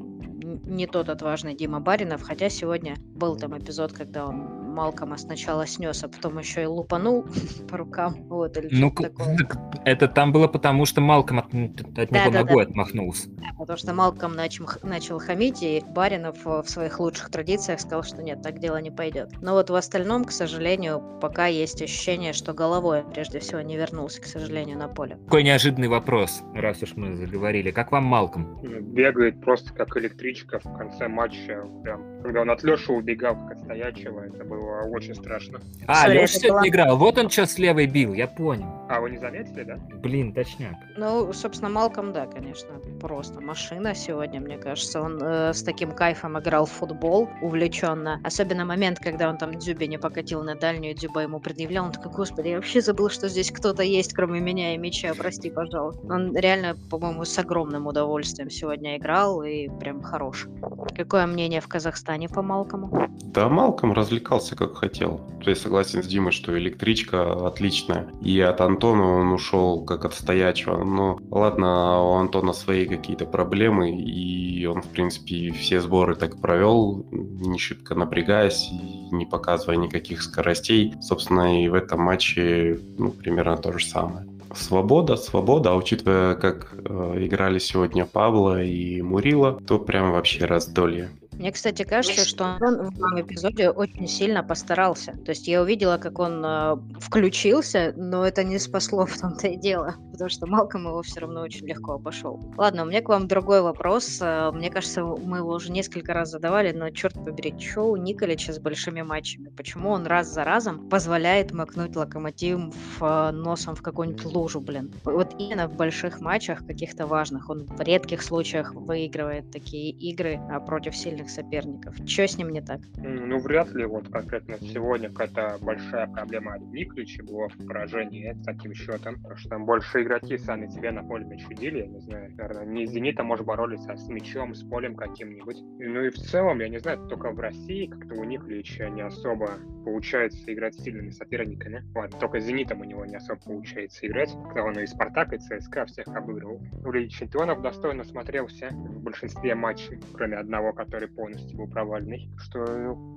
не 0.66 0.88
тот 0.88 1.10
отважный 1.10 1.56
Дима 1.56 1.80
Баринов, 1.80 2.22
хотя 2.22 2.50
сегодня 2.50 2.96
был 2.98 3.38
там 3.38 3.58
эпизод, 3.58 3.94
когда 3.94 4.26
он 4.26 4.67
Малкома 4.78 5.18
сначала 5.18 5.66
снес, 5.66 6.04
а 6.04 6.08
потом 6.08 6.38
еще 6.38 6.62
и 6.62 6.66
лупанул 6.68 7.26
по 7.70 7.78
рукам, 7.78 8.14
вот, 8.30 8.56
или 8.58 8.70
Ну, 8.72 8.92
такое. 8.92 9.36
так 9.38 9.58
это 9.86 10.08
там 10.08 10.32
было 10.32 10.48
потому, 10.48 10.86
что 10.86 11.02
Малком 11.02 11.40
от, 11.40 11.46
от 11.46 11.52
него 11.52 11.72
Да-да-да. 12.00 12.40
ногой 12.44 12.64
отмахнулся. 12.66 13.30
Потому 13.58 13.78
что 13.78 13.94
Малком 13.96 14.36
начал, 14.36 14.68
начал 14.84 15.18
хамить, 15.20 15.64
и 15.64 15.84
Баринов 15.96 16.46
в 16.46 16.64
своих 16.68 17.00
лучших 17.00 17.32
традициях 17.32 17.80
сказал, 17.80 18.04
что 18.04 18.22
нет, 18.22 18.44
так 18.44 18.60
дело 18.60 18.80
не 18.80 18.92
пойдет. 18.92 19.32
Но 19.42 19.54
вот 19.54 19.72
в 19.72 19.76
остальном, 19.76 20.26
к 20.26 20.32
сожалению, 20.32 21.02
пока 21.22 21.48
есть 21.48 21.82
ощущение, 21.82 22.34
что 22.34 22.54
головой 22.54 23.04
прежде 23.14 23.40
всего 23.40 23.62
не 23.62 23.78
вернулся, 23.78 24.22
к 24.22 24.26
сожалению, 24.26 24.78
на 24.78 24.88
поле. 24.88 25.18
Какой 25.26 25.42
неожиданный 25.44 25.88
вопрос, 25.88 26.44
раз 26.54 26.84
уж 26.84 26.96
мы 26.96 27.16
заговорили. 27.16 27.72
Как 27.72 27.92
вам 27.92 28.04
Малком? 28.04 28.60
Бегает 28.94 29.42
просто 29.42 29.74
как 29.74 29.98
электричка 29.98 30.60
в 30.60 30.78
конце 30.78 31.08
матча. 31.08 31.66
Прям, 31.84 32.22
когда 32.22 32.42
он 32.42 32.52
от 32.52 32.62
Леши 32.64 32.92
убегал, 32.92 33.36
как 33.36 33.54
от 33.54 33.60
стоячего, 33.64 34.22
это 34.22 34.44
было 34.44 34.67
очень 34.92 35.16
страшно. 35.16 35.60
А, 35.88 36.08
Леша 36.08 36.24
это 36.24 36.28
сегодня 36.40 36.54
была- 36.54 36.68
играл. 36.68 36.98
Вот 36.98 37.18
он 37.18 37.30
что 37.30 37.46
с 37.46 37.58
левой 37.58 37.88
бил, 37.88 38.14
я 38.14 38.28
понял. 38.28 38.68
А 38.90 39.02
вы 39.02 39.12
не 39.12 39.18
заметили, 39.18 39.64
да? 39.64 39.78
Блин, 40.02 40.34
точняк. 40.34 40.74
Ну, 40.96 41.34
собственно, 41.34 41.70
Малком, 41.70 42.14
да, 42.14 42.26
конечно, 42.26 42.70
просто 43.02 43.42
машина 43.42 43.94
сегодня, 43.94 44.40
мне 44.40 44.58
кажется. 44.58 45.02
Он 45.02 45.20
э, 45.22 45.54
с 45.54 45.62
таким 45.62 45.92
кайфом 45.92 46.40
играл 46.40 46.66
в 46.66 46.72
футбол 46.72 47.30
увлеченно. 47.42 48.22
Особенно 48.24 48.64
момент, 48.64 49.00
когда 49.00 49.30
он 49.30 49.38
там 49.38 49.56
Дзюбе 49.58 49.88
не 49.88 49.98
покатил 49.98 50.42
на 50.44 50.56
дальнюю, 50.56 50.96
Дзюба 50.96 51.22
ему 51.22 51.40
предъявлял. 51.42 51.86
Он 51.86 51.92
такой, 51.92 52.12
господи, 52.14 52.50
я 52.50 52.56
вообще 52.56 52.80
забыл, 52.80 53.10
что 53.10 53.28
здесь 53.28 53.52
кто-то 53.52 53.84
есть, 53.84 54.14
кроме 54.14 54.40
меня 54.40 54.74
и 54.74 54.78
мяча, 54.78 55.14
прости, 55.18 55.50
пожалуйста. 55.50 56.02
Он 56.08 56.34
реально, 56.36 56.76
по-моему, 56.90 57.26
с 57.26 57.38
огромным 57.38 57.88
удовольствием 57.88 58.50
сегодня 58.50 58.98
играл 58.98 59.44
и 59.44 59.68
прям 59.80 60.02
хорош. 60.02 60.48
Какое 60.96 61.28
мнение 61.28 61.60
в 61.60 61.68
Казахстане 61.68 62.30
по 62.30 62.42
Малкому? 62.42 63.10
Да, 63.24 63.50
Малком 63.50 63.92
развлекался 63.92 64.47
как 64.56 64.78
хотел. 64.78 65.22
Я 65.42 65.56
согласен 65.56 66.04
с 66.04 66.08
Димой, 66.08 66.32
что 66.32 66.58
электричка 66.58 67.48
отличная. 67.48 68.08
И 68.22 68.40
от 68.40 68.62
Антона 68.62 69.04
он 69.04 69.32
ушел 69.32 69.84
как 69.86 70.06
от 70.06 70.14
стоячего. 70.14 70.84
Но 70.84 71.20
ладно, 71.32 72.02
у 72.02 72.14
Антона 72.16 72.54
свои 72.54 72.86
какие-то 72.86 73.26
проблемы, 73.26 73.92
и 73.92 74.66
он, 74.66 74.82
в 74.82 74.88
принципе, 74.88 75.52
все 75.52 75.82
сборы 75.82 76.16
так 76.16 76.42
провел, 76.42 77.06
не 77.12 77.60
шибко 77.60 77.96
напрягаясь, 77.96 78.70
не 79.12 79.26
показывая 79.26 79.78
никаких 79.78 80.22
скоростей. 80.22 80.94
Собственно, 81.02 81.64
и 81.64 81.70
в 81.70 81.74
этом 81.74 82.02
матче 82.02 82.80
ну, 82.98 83.12
примерно 83.12 83.58
то 83.58 83.72
же 83.78 83.86
самое. 83.86 84.28
Свобода, 84.56 85.18
свобода, 85.18 85.72
а 85.72 85.76
учитывая, 85.76 86.36
как 86.36 86.74
э, 86.74 87.26
играли 87.26 87.60
сегодня 87.60 88.06
Пабло 88.06 88.64
и 88.64 89.02
Мурила, 89.02 89.60
то 89.68 89.78
прям 89.78 90.12
вообще 90.12 90.46
раздолье. 90.46 91.10
Мне, 91.38 91.52
кстати, 91.52 91.84
кажется, 91.84 92.26
что 92.26 92.58
он 92.60 92.90
в 92.90 92.94
этом 92.94 93.22
эпизоде 93.22 93.70
очень 93.70 94.08
сильно 94.08 94.44
постарался. 94.44 95.12
То 95.24 95.30
есть 95.30 95.48
я 95.48 95.62
увидела, 95.62 95.98
как 95.98 96.18
он 96.20 96.44
э, 96.44 96.78
включился, 97.00 97.94
но 97.96 98.26
это 98.26 98.44
не 98.44 98.58
спасло 98.58 99.06
в 99.06 99.16
том-то 99.18 99.48
и 99.48 99.56
дело, 99.56 99.96
потому 100.12 100.30
что 100.30 100.48
Малком 100.48 100.88
его 100.88 101.02
все 101.04 101.20
равно 101.20 101.42
очень 101.42 101.68
легко 101.68 101.94
обошел. 101.94 102.42
Ладно, 102.58 102.84
у 102.84 102.86
меня 102.88 103.02
к 103.02 103.10
вам 103.10 103.28
другой 103.28 103.62
вопрос. 103.62 104.20
Э, 104.20 104.52
Мне 104.52 104.72
кажется, 104.72 105.04
мы 105.04 105.38
его 105.38 105.52
уже 105.52 105.72
несколько 105.72 106.14
раз 106.14 106.32
задавали, 106.32 106.72
но 106.72 106.90
черт 106.90 107.14
побери, 107.14 107.54
что 107.60 107.84
у 107.84 107.96
Николича 107.96 108.52
с 108.54 108.60
большими 108.60 109.04
матчами? 109.04 109.50
Почему 109.50 109.92
он 109.92 110.08
раз 110.08 110.34
за 110.34 110.44
разом 110.44 110.90
позволяет 110.90 111.52
макнуть 111.52 111.96
локомотив 111.96 112.74
в, 112.98 113.04
э, 113.04 113.32
носом 113.32 113.76
в 113.76 113.84
какую-нибудь 113.84 114.26
лужу, 114.26 114.60
блин? 114.60 114.92
Вот 115.04 115.36
именно 115.38 115.68
в 115.68 115.76
больших 115.76 116.20
матчах, 116.20 116.66
каких-то 116.66 117.06
важных, 117.06 117.50
он 117.50 117.66
в 117.66 117.80
редких 117.82 118.24
случаях 118.24 118.74
выигрывает 118.74 119.52
такие 119.52 119.92
игры 119.92 120.40
а, 120.50 120.60
против 120.60 120.96
сильных 120.96 121.27
соперников. 121.30 121.96
Что 122.06 122.28
с 122.28 122.38
ним 122.38 122.50
не 122.50 122.62
так? 122.62 122.82
Ну, 122.98 123.40
вряд 123.40 123.72
ли 123.74 123.86
вот 123.86 124.10
конкретно 124.10 124.58
сегодня 124.60 125.10
какая-то 125.10 125.58
большая 125.62 126.08
проблема 126.08 126.56
от 126.56 126.62
Никлича 126.62 127.24
была 127.24 127.48
в 127.48 127.58
поражении 127.66 128.34
с 128.34 128.44
таким 128.44 128.74
счетом. 128.74 129.16
Потому 129.16 129.36
что 129.38 129.50
там 129.50 129.66
больше 129.66 130.02
игроки 130.02 130.38
сами 130.38 130.68
себе 130.68 130.92
на 130.92 131.04
поле 131.04 131.26
начудили, 131.26 131.80
я 131.80 131.88
не 131.88 132.00
знаю, 132.00 132.32
наверное, 132.36 132.66
не 132.66 132.86
с 132.86 132.92
Зенитом, 132.92 133.28
может, 133.28 133.46
боролись, 133.46 133.86
а 133.88 133.98
с 133.98 134.08
мячом, 134.08 134.54
с 134.56 134.64
полем 134.64 134.96
каким-нибудь. 134.96 135.58
Ну 135.80 136.04
и 136.04 136.10
в 136.10 136.16
целом, 136.16 136.60
я 136.60 136.70
не 136.70 136.80
знаю, 136.80 137.08
только 137.08 137.32
в 137.32 137.40
России 137.40 137.88
как-то 137.88 138.16
у 138.16 138.24
Никлича 138.24 138.90
не 138.90 139.02
особо 139.02 139.52
получается 139.88 140.54
играть 140.54 140.76
с 140.76 140.84
сильными 140.84 141.12
соперниками. 141.12 141.84
Ладно, 141.96 142.20
только 142.20 142.42
с 142.42 142.44
Зенитом 142.44 142.82
у 142.82 142.84
него 142.84 143.06
не 143.06 143.16
особо 143.16 143.40
получается 143.40 144.06
играть, 144.06 144.30
когда 144.48 144.64
он 144.64 144.78
и 144.80 144.86
Спартак, 144.86 145.32
и 145.34 145.38
ЦСКА 145.38 145.86
всех 145.86 146.08
обыгрывал. 146.10 146.60
В 146.72 146.92
Лиге 146.92 147.10
Чемпионов 147.10 147.62
достойно 147.62 148.04
смотрелся 148.04 148.70
в 148.72 149.02
большинстве 149.02 149.56
матчей, 149.56 150.00
кроме 150.14 150.38
одного, 150.38 150.74
который 150.74 151.08
полностью 151.18 151.58
был 151.58 151.68
провальный. 151.68 152.30
Что, 152.38 152.64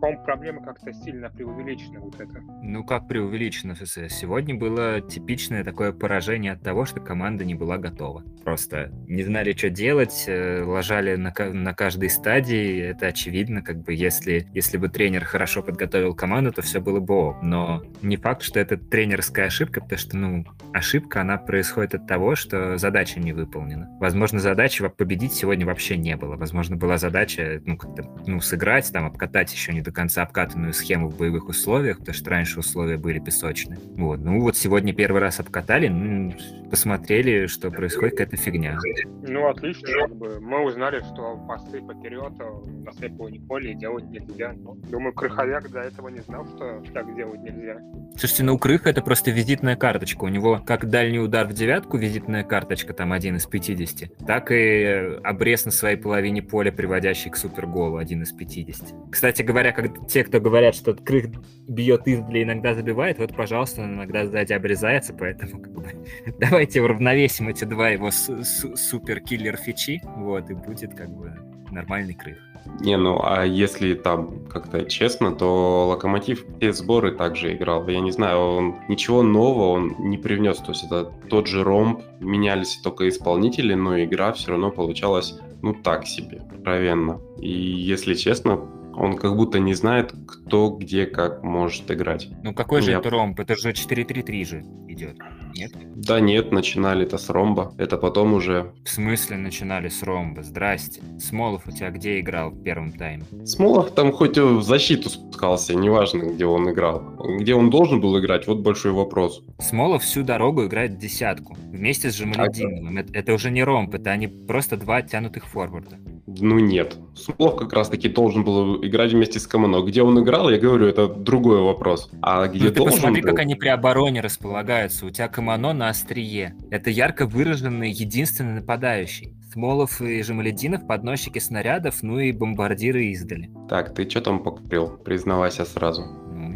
по-моему, 0.00 0.24
проблема 0.24 0.64
как-то 0.64 0.92
сильно 0.92 1.30
преувеличена 1.30 2.00
вот 2.00 2.18
это. 2.20 2.40
Ну, 2.62 2.82
как 2.82 3.06
преувеличено, 3.06 3.74
ФС. 3.74 3.98
Сегодня 4.08 4.54
было 4.56 5.00
типичное 5.00 5.62
такое 5.62 5.92
поражение 5.92 6.52
от 6.52 6.62
того, 6.62 6.86
что 6.86 7.00
команда 7.00 7.44
не 7.44 7.54
была 7.54 7.76
готова. 7.76 8.24
Просто 8.42 8.90
не 9.06 9.22
знали, 9.22 9.52
что 9.52 9.68
делать, 9.70 10.24
э, 10.26 10.62
ложали 10.64 11.16
на, 11.16 11.32
на 11.52 11.74
каждой 11.74 12.08
стадии. 12.10 12.80
Это 12.80 13.08
очевидно, 13.08 13.62
как 13.62 13.82
бы, 13.82 13.92
если, 13.92 14.48
если 14.54 14.78
бы 14.78 14.88
тренер 14.88 15.24
хорошо 15.24 15.62
подготовил 15.62 16.14
команду, 16.14 16.52
то 16.52 16.62
все 16.62 16.80
было 16.80 17.00
бы 17.00 17.14
ок. 17.14 17.42
Но 17.42 17.82
не 18.02 18.16
факт, 18.16 18.42
что 18.42 18.58
это 18.58 18.78
тренерская 18.78 19.46
ошибка, 19.46 19.80
потому 19.82 19.98
что, 19.98 20.16
ну, 20.16 20.44
ошибка, 20.72 21.20
она 21.20 21.36
происходит 21.36 21.94
от 21.94 22.06
того, 22.06 22.34
что 22.34 22.78
задача 22.78 23.20
не 23.20 23.32
выполнена. 23.34 23.88
Возможно, 24.00 24.38
задачи 24.38 24.80
во- 24.82 24.88
победить 24.88 25.34
сегодня 25.34 25.66
вообще 25.66 25.96
не 25.98 26.16
было. 26.16 26.36
Возможно, 26.36 26.76
была 26.76 26.96
задача, 26.96 27.60
ну, 27.66 27.76
ну, 28.26 28.40
сыграть, 28.40 28.90
там, 28.92 29.06
обкатать 29.06 29.52
еще 29.52 29.72
не 29.72 29.80
до 29.80 29.92
конца 29.92 30.22
обкатанную 30.22 30.72
схему 30.72 31.08
в 31.08 31.16
боевых 31.16 31.48
условиях, 31.48 31.98
потому 31.98 32.14
что 32.14 32.30
раньше 32.30 32.60
условия 32.60 32.96
были 32.96 33.18
песочные. 33.18 33.78
Вот. 33.96 34.20
Ну, 34.20 34.40
вот 34.40 34.56
сегодня 34.56 34.92
первый 34.92 35.20
раз 35.20 35.40
обкатали, 35.40 35.88
ну, 35.88 36.34
посмотрели, 36.70 37.46
что 37.46 37.70
происходит 37.70 38.12
какая-то 38.12 38.36
фигня. 38.36 38.78
Ну, 39.22 39.48
отлично, 39.48 39.88
как 40.00 40.16
бы. 40.16 40.40
Мы 40.40 40.64
узнали, 40.64 41.00
что 41.00 41.36
пасы 41.48 41.80
по 41.80 41.94
периоду 41.94 42.66
на 42.84 42.92
слепую 42.92 43.32
Николе 43.32 43.74
делать 43.74 44.04
нельзя. 44.04 44.52
Но, 44.56 44.74
думаю, 44.74 45.12
Крыховяк 45.12 45.70
до 45.70 45.80
этого 45.80 46.08
не 46.08 46.20
знал, 46.20 46.46
что 46.46 46.82
так 46.92 47.14
делать 47.14 47.40
нельзя. 47.40 47.78
Слушайте, 48.16 48.44
ну, 48.44 48.54
у 48.54 48.58
Крыха 48.58 48.90
это 48.90 49.02
просто 49.02 49.30
визитная 49.30 49.76
карточка. 49.76 50.24
У 50.24 50.28
него 50.28 50.60
как 50.64 50.88
дальний 50.88 51.18
удар 51.18 51.46
в 51.46 51.52
девятку, 51.52 51.96
визитная 51.96 52.44
карточка, 52.44 52.92
там, 52.92 53.12
один 53.12 53.36
из 53.36 53.46
50, 53.46 54.26
так 54.26 54.50
и 54.50 55.18
обрез 55.22 55.64
на 55.64 55.70
своей 55.70 55.96
половине 55.96 56.42
поля, 56.42 56.70
приводящий 56.72 57.30
к 57.30 57.36
суперголу, 57.70 57.96
один 57.96 58.22
из 58.22 58.32
50. 58.32 59.10
Кстати 59.10 59.42
говоря, 59.42 59.72
как 59.72 60.06
те, 60.06 60.24
кто 60.24 60.40
говорят, 60.40 60.74
что 60.74 60.94
Крых 60.94 61.26
бьет 61.68 62.06
издали, 62.06 62.42
иногда 62.42 62.74
забивает, 62.74 63.18
вот, 63.18 63.34
пожалуйста, 63.34 63.82
он 63.82 63.94
иногда 63.94 64.26
сзади 64.26 64.52
обрезается, 64.52 65.14
поэтому 65.14 65.62
как 65.62 65.72
бы, 65.72 65.86
давайте 66.38 66.82
уравновесим 66.82 67.48
эти 67.48 67.64
два 67.64 67.90
его 67.90 68.10
су- 68.10 68.44
су- 68.44 68.76
супер-киллер 68.76 69.56
фичи, 69.56 70.02
вот, 70.16 70.50
и 70.50 70.54
будет 70.54 70.94
как 70.94 71.10
бы 71.10 71.32
нормальный 71.70 72.14
Крых. 72.14 72.38
Не, 72.80 72.98
ну 72.98 73.18
а 73.22 73.44
если 73.46 73.94
там 73.94 74.46
как-то 74.46 74.84
честно, 74.84 75.32
то 75.32 75.88
Локомотив 75.88 76.44
все 76.58 76.72
сборы 76.74 77.12
также 77.12 77.54
играл. 77.54 77.88
Я 77.88 78.00
не 78.00 78.10
знаю, 78.10 78.38
он 78.38 78.76
ничего 78.88 79.22
нового 79.22 79.70
он 79.70 79.94
не 79.98 80.18
привнес. 80.18 80.58
То 80.58 80.72
есть 80.72 80.84
это 80.84 81.10
тот 81.30 81.46
же 81.46 81.64
ромб, 81.64 82.02
менялись 82.20 82.76
только 82.84 83.08
исполнители, 83.08 83.72
но 83.72 84.02
игра 84.04 84.32
все 84.34 84.50
равно 84.50 84.70
получалась, 84.70 85.38
ну 85.62 85.74
так 85.74 86.06
себе, 86.06 86.38
откровенно. 86.50 87.20
И 87.38 87.48
если 87.50 88.14
честно, 88.14 88.56
он 88.94 89.16
как 89.16 89.36
будто 89.36 89.58
не 89.58 89.74
знает, 89.74 90.12
кто 90.26 90.70
где 90.70 91.06
как 91.06 91.42
может 91.42 91.90
играть. 91.90 92.28
Ну 92.42 92.52
какой 92.54 92.82
же 92.82 92.90
Я- 92.90 92.98
это 92.98 93.10
ромб? 93.10 93.38
Это 93.40 93.54
же 93.56 93.72
4-3-3 93.72 94.44
же 94.44 94.64
идет, 94.88 95.16
нет? 95.54 95.72
Да 95.96 96.20
нет, 96.20 96.52
начинали-то 96.52 97.18
с 97.18 97.28
ромба. 97.30 97.74
Это 97.78 97.96
потом 97.96 98.34
уже... 98.34 98.72
В 98.84 98.88
смысле 98.88 99.36
начинали 99.36 99.88
с 99.88 100.02
ромба? 100.02 100.42
Здрасте. 100.42 101.02
Смолов 101.18 101.66
у 101.66 101.70
тебя 101.70 101.90
где 101.90 102.20
играл 102.20 102.50
в 102.50 102.62
первом 102.62 102.92
тайме? 102.92 103.24
Смолов 103.44 103.90
там 103.92 104.12
хоть 104.12 104.38
в 104.38 104.62
защиту 104.62 105.10
спускался, 105.10 105.74
неважно, 105.74 106.24
где 106.24 106.46
он 106.46 106.70
играл. 106.70 107.02
Где 107.38 107.54
он 107.54 107.70
должен 107.70 108.00
был 108.00 108.18
играть, 108.18 108.46
вот 108.46 108.58
большой 108.60 108.92
вопрос. 108.92 109.42
Смолов 109.58 110.02
всю 110.02 110.22
дорогу 110.22 110.66
играет 110.66 110.92
в 110.92 110.98
десятку. 110.98 111.56
Вместе 111.70 112.10
с 112.10 112.16
Жамалединовым. 112.16 112.98
Это, 112.98 113.12
это 113.12 113.34
уже 113.34 113.50
не 113.50 113.62
ромб, 113.64 113.94
это 113.94 114.10
они 114.10 114.28
просто 114.28 114.76
два 114.76 114.96
оттянутых 114.96 115.46
форварда. 115.46 115.98
Ну 116.26 116.58
нет. 116.60 116.96
Смолов 117.16 117.56
как 117.56 117.72
раз-таки 117.72 118.08
должен 118.08 118.44
был 118.44 118.84
играть 118.84 119.12
вместе 119.12 119.40
с 119.40 119.46
Камано. 119.46 119.82
Где 119.82 120.02
он 120.02 120.22
играл, 120.22 120.48
я 120.50 120.58
говорю, 120.58 120.86
это 120.86 121.08
другой 121.08 121.60
вопрос. 121.60 122.08
А 122.22 122.46
где 122.46 122.64
Ну 122.64 122.70
ты 122.70 122.76
должен 122.76 122.94
посмотри, 122.94 123.22
был... 123.22 123.30
как 123.30 123.38
они 123.40 123.54
при 123.56 123.68
обороне 123.68 124.20
располагаются. 124.20 125.06
У 125.06 125.10
тебя 125.10 125.28
Камано 125.40 125.72
на 125.72 125.88
острие. 125.88 126.54
Это 126.70 126.90
ярко 126.90 127.24
выраженный 127.24 127.90
единственный 127.90 128.56
нападающий. 128.60 129.32
Смолов 129.50 130.02
и 130.02 130.22
Жамалединов 130.22 130.86
подносчики 130.86 131.38
снарядов, 131.38 132.02
ну 132.02 132.18
и 132.18 132.30
бомбардиры 132.30 133.06
издали. 133.06 133.50
Так, 133.66 133.94
ты 133.94 134.06
что 134.06 134.20
там 134.20 134.42
покрыл? 134.42 134.98
Признавайся 134.98 135.64
сразу. 135.64 136.04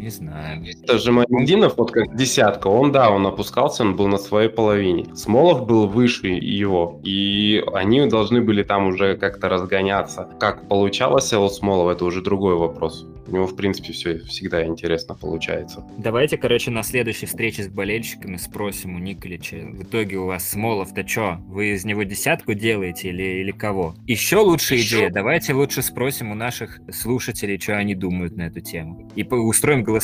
Не 0.05 0.11
знаю. 0.11 0.63
Это 0.83 0.99
же 0.99 1.11
Мамединов, 1.11 1.77
вот 1.77 1.89
как 1.89 2.15
десятка, 2.15 2.67
он, 2.67 2.91
да, 2.91 3.09
он 3.09 3.25
опускался, 3.25 3.81
он 3.81 3.95
был 3.95 4.07
на 4.07 4.19
своей 4.19 4.49
половине. 4.49 5.07
Смолов 5.15 5.65
был 5.65 5.87
выше 5.87 6.27
его, 6.27 7.01
и 7.03 7.63
они 7.73 8.05
должны 8.05 8.41
были 8.41 8.61
там 8.61 8.85
уже 8.85 9.17
как-то 9.17 9.49
разгоняться. 9.49 10.29
Как 10.39 10.67
получалось 10.67 11.33
у 11.33 11.49
Смолова, 11.49 11.93
это 11.93 12.05
уже 12.05 12.21
другой 12.21 12.53
вопрос. 12.53 13.07
У 13.27 13.31
него, 13.31 13.47
в 13.47 13.55
принципе, 13.55 13.91
все 13.93 14.19
всегда 14.19 14.65
интересно 14.65 15.15
получается. 15.15 15.83
Давайте, 15.97 16.37
короче, 16.37 16.69
на 16.69 16.83
следующей 16.83 17.25
встрече 17.25 17.63
с 17.63 17.67
болельщиками 17.67 18.37
спросим 18.37 18.95
у 18.95 18.99
Николича. 18.99 19.57
В 19.57 19.83
итоге 19.83 20.17
у 20.17 20.27
вас 20.27 20.47
Смолов-то 20.47 21.07
что? 21.07 21.39
Вы 21.47 21.71
из 21.73 21.85
него 21.85 22.03
десятку 22.03 22.53
делаете 22.53 23.09
или, 23.09 23.41
или 23.41 23.51
кого? 23.51 23.95
Еще 24.05 24.37
лучшая 24.37 24.77
Еще? 24.77 24.97
идея. 24.97 25.09
Давайте 25.09 25.53
лучше 25.53 25.81
спросим 25.81 26.31
у 26.31 26.35
наших 26.35 26.79
слушателей, 26.91 27.59
что 27.59 27.75
они 27.77 27.95
думают 27.95 28.35
на 28.37 28.43
эту 28.43 28.61
тему. 28.61 29.09
И 29.15 29.23
устроим 29.23 29.81
голосование, 29.81 29.94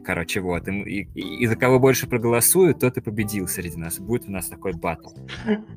короче, 0.00 0.40
вот. 0.40 0.68
И, 0.68 1.02
и- 1.14 1.42
и 1.42 1.46
за 1.46 1.56
кого 1.56 1.78
больше 1.78 2.06
проголосуют, 2.08 2.80
тот 2.80 2.96
и 2.96 3.00
победил 3.00 3.48
среди 3.48 3.76
нас. 3.76 3.98
Будет 3.98 4.28
у 4.28 4.32
нас 4.32 4.48
такой 4.48 4.72
батл. 4.74 5.10